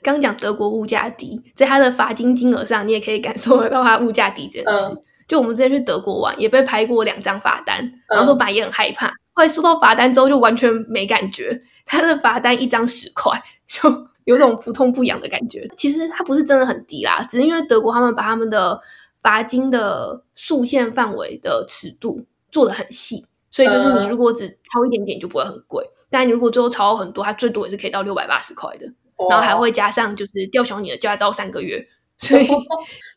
[0.02, 5.02] 刚讲德国物价低，在它的罚金金额上，你也可以感受得到它物价低这件事。
[5.28, 11.60] 就我们之前去德国玩，也被拍过两张罚单，然后说本来也很害怕，后来收到罚单之后就完全没感觉。
[11.84, 13.32] 它的罚单一张十块，
[13.66, 15.68] 就有种不痛不痒的感觉。
[15.76, 18.80] 其实它不是真的很低啦，只是因为德国他们把他们的
[19.20, 28.86] 罚金的速限范围的尺度做的很细，所以就是你如果只超一点点就不会很贵，但你如果最后超很多，它最多也是可以到六百八十块的，
[29.30, 31.86] 然后还会加上就是吊销你的驾照三个月。
[32.18, 32.46] 所以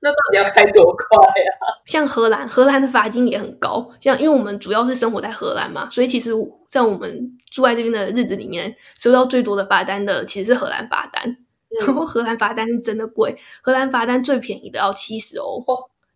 [0.02, 1.52] 那到底要开多快呀？
[1.86, 3.90] 像荷兰，荷兰的罚金也很高。
[4.02, 6.32] 像因为我们主要是生活在荷兰嘛，所以其实
[6.68, 11.38] 在我们住在这边的日子里面，收到最多的罚单的其实是荷兰罚单。
[11.80, 15.64] 然后荷兰罚单是真的贵，荷兰罚单最便宜的要七十欧。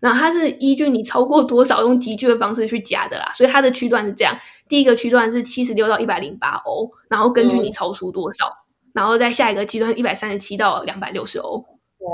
[0.01, 8.51] 然后它是依据你超过多少用集聚的方式去加的啦，所以它的区段是这样：第一个区段是七十六到一百零八欧，然后根据你超出多少，
[8.93, 11.65] 然后在下一个阶段一百三十七到两百六十欧。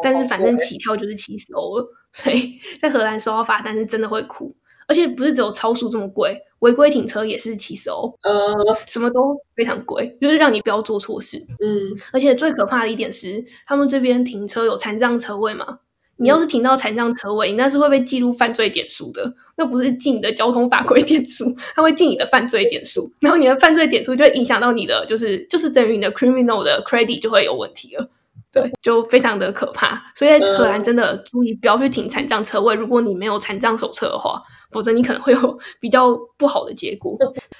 [0.03, 4.55] 但是反正起跳就是七十欧了，所以在荷兰收到罚单是真的会哭，
[4.88, 8.53] 而且不是只有超速这么贵，违规停车也是七十欧，呃，
[8.86, 11.39] 什么都非常贵，就是让你不要做错事。
[11.59, 15.80] 嗯，而且最可怕的一点是，他们这边停车有残障车位嘛？
[16.20, 28.09] 你要是停到残障车位，你那是会被记录犯罪点数的，那不是记你的交通法规点数，它会记你的犯罪点数，然后你的犯罪点数就会影响到你的，就是就是等于你的 criminal 的 credit 就会有问题了。
[28.51, 32.74] 对，就非常的可怕，所以在荷兰真的注意不要去停残障车位。
[32.74, 34.41] 如果你没有残障手册的话，
[34.72, 37.15] 否则你可能会有比较不好的结果。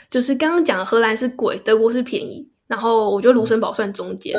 [0.10, 4.36] 就是刚刚讲荷兰是贵，德国是便宜，然后我觉得卢森堡算中间。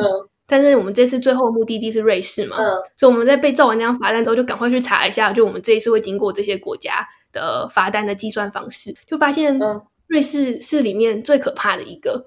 [0.51, 2.57] 但是我们这次最后目的地是瑞士嘛，
[2.97, 9.59] 所以我们在被照完那张罚单之后，就赶快去查一下，就我们这一次会经过这些国家的罚单的计算方式，就发现。
[10.11, 12.25] 瑞士是里面最可怕的一个。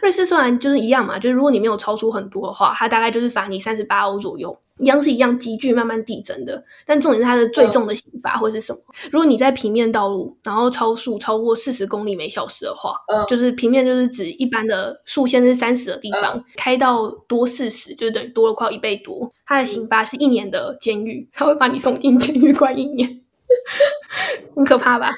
[0.00, 6.64] 瑞士虽然就是一样嘛，就是如果你没有超出很多的话，它大概就是罚你三十八欧左右，一样是一样急剧慢慢递增的。
[6.86, 8.80] 但重点是它的最重的刑罚会是什么？
[9.10, 19.32] 如果你在平面道路，然后超速超过四十公里每小时的话，嗯，就是平面就是指一般的速限是三十的地方，开到多四十，就等于多了快一倍多。
[19.46, 23.20] 它的刑罚是一年的监狱，他会把你送进监狱关一年，
[24.56, 25.12] 很可怕吧？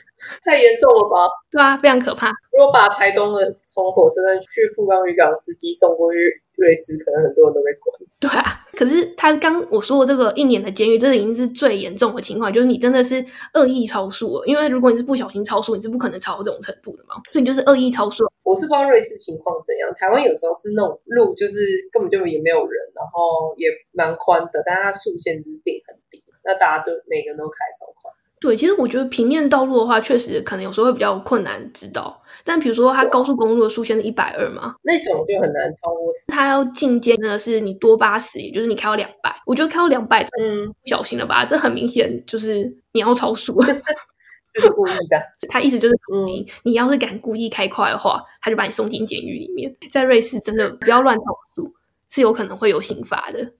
[0.45, 1.29] 太严重了吧？
[1.51, 2.29] 对啊，非常可怕。
[2.53, 6.19] 如果把台东的从火车站去富冈渔港司机送过去
[6.57, 7.95] 瑞士，可能很多人都被关。
[8.19, 14.47] 对啊，可是他刚我说的这个一年的监狱，这已经是最严重的情况，就是你真的是恶意超速了。
[14.47, 17.15] 因为如果你是不小心超速，你是不可能超到这种程度的嘛。
[17.31, 18.25] 所以你就是恶意超速。
[18.43, 21.61] 我是不知道瑞士情况怎样，台湾有时候是那种路就是
[21.93, 28.11] 根本就也没有人，然后也蛮宽的，但是它速限就是定很低，那大家都每个人都开超快。
[28.39, 32.23] 对，其实我觉得平面道路的话，确实可能有时候会比较困难知道。
[32.45, 36.13] 但比如说，它高速公路的速限是一百二嘛，那种就很难超过。
[36.29, 39.35] 它要进阶的是你多八十，也就是你开到两百。
[39.47, 41.47] 我觉得开到两百，嗯，小心了吧？
[41.47, 43.59] 这很明显就是你要超速，
[44.61, 45.21] 是故意的。
[45.49, 45.95] 他意思就是，
[46.27, 49.75] 你你要是敢故意开快的话，他就把你送进监狱里面。
[49.91, 51.25] 在瑞士，真的不要乱超
[51.55, 51.75] 速，
[52.11, 53.53] 是有可能会有刑罚的。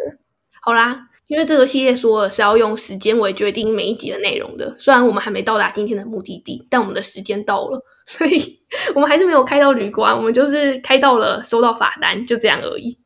[0.62, 1.10] 好啦。
[1.26, 8.60] 因为这个系列说是要用时间为决定每一集的内容的，虽然我们还没到达今天的目的地，但我们的时间到了， 所以
[8.94, 12.98] 我们还是没有开到旅馆，我们就是开到了收到罚单，就这样而已。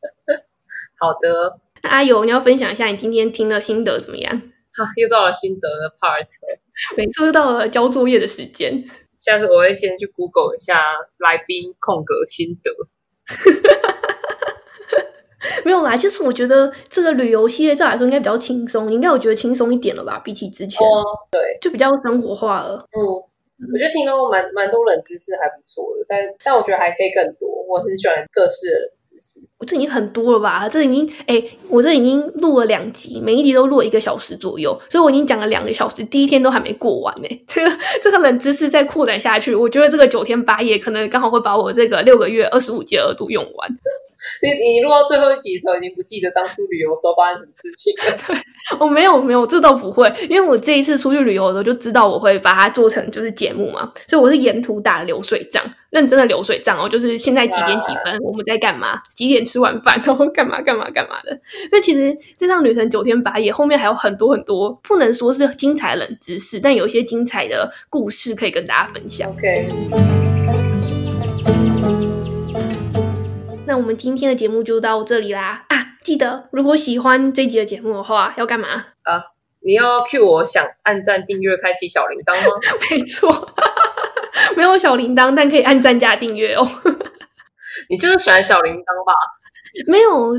[0.98, 4.42] 好的，那阿友，你要分享一下你今天听的心得怎么样？
[4.76, 6.26] 好， 又到了心得的 part，
[6.96, 8.84] 每次又到了交作业的时间。
[9.16, 10.80] 下次我会先去 Google 一下
[11.18, 12.70] 来宾空格心得。
[15.64, 20.80] 没有啦，其实我觉得这个旅游系列照来说应该比较轻松，应该我觉得轻松一点了吧，比起之前，
[21.30, 22.84] 对，就比较生活化了。
[22.91, 22.99] 嗯，
[23.72, 27.49] 我觉得听到蛮蛮多冷知识还不错的，但但我觉得还可以更多。
[27.68, 30.66] 我很喜欢各式的冷知识，我这已经很多了吧？
[30.66, 37.28] 这已经哎，我这已经录了两集，每一集都录了一个小时左右，所以我已经讲了两个小时，第一天都还没过完呢。
[37.47, 43.68] 这个这个冷知识再扩展下去，我觉得这个九天八夜可能刚好会把我这个六个月二十五节额度用完。
[44.42, 48.42] 你你录到最后一集的时候，已经不记得当初旅游时候发生什么事情了。
[48.80, 61.30] 我没有没有，这倒不会，因为我这一次出去旅游的时候就知道我会把它做成就是节目嘛，所以我是沿途打流水账，认真的流水账哦，就是现在几点几分，我们在干嘛，几点吃完饭，然后干嘛干嘛干嘛的。
[61.70, 69.30] 所以其实这趟旅程九天八夜，后面还有很多很多，不能说是精彩冷知识，但有一些精彩的故事可以跟大家分享。
[69.30, 70.38] OK。
[73.78, 75.86] 我们今天的节目就到这里啦啊！
[76.02, 78.86] 记得如果喜欢这集的节目的话，要干嘛？
[79.04, 79.22] 啊，
[79.60, 82.56] 你要 cue 我想按赞、订阅、开启小铃铛吗？
[82.90, 83.54] 没错，
[84.56, 86.68] 没有小铃铛，但可以按赞加订阅哦。
[87.88, 89.12] 你就是喜欢小铃铛吧？
[89.86, 90.34] 没有，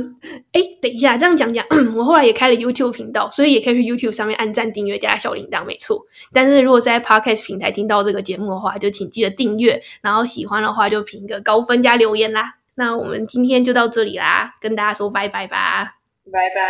[0.51, 1.65] 哎，等一下，这样讲讲，
[1.95, 6.05] 我后来也开了 YouTube 频道，所以也可以去 YouTube 上面按赞、订阅、加小铃铛，没错。
[6.33, 12.55] 但是如果在 Podcast 平台听到这个节目的话，就请记得订阅，然后喜欢的话就评个高分加留言啦。
[12.79, 15.97] 那我们今天就到这里啦，跟大家说拜拜吧，
[16.31, 16.63] 拜拜，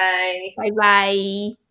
[0.58, 1.69] 拜拜。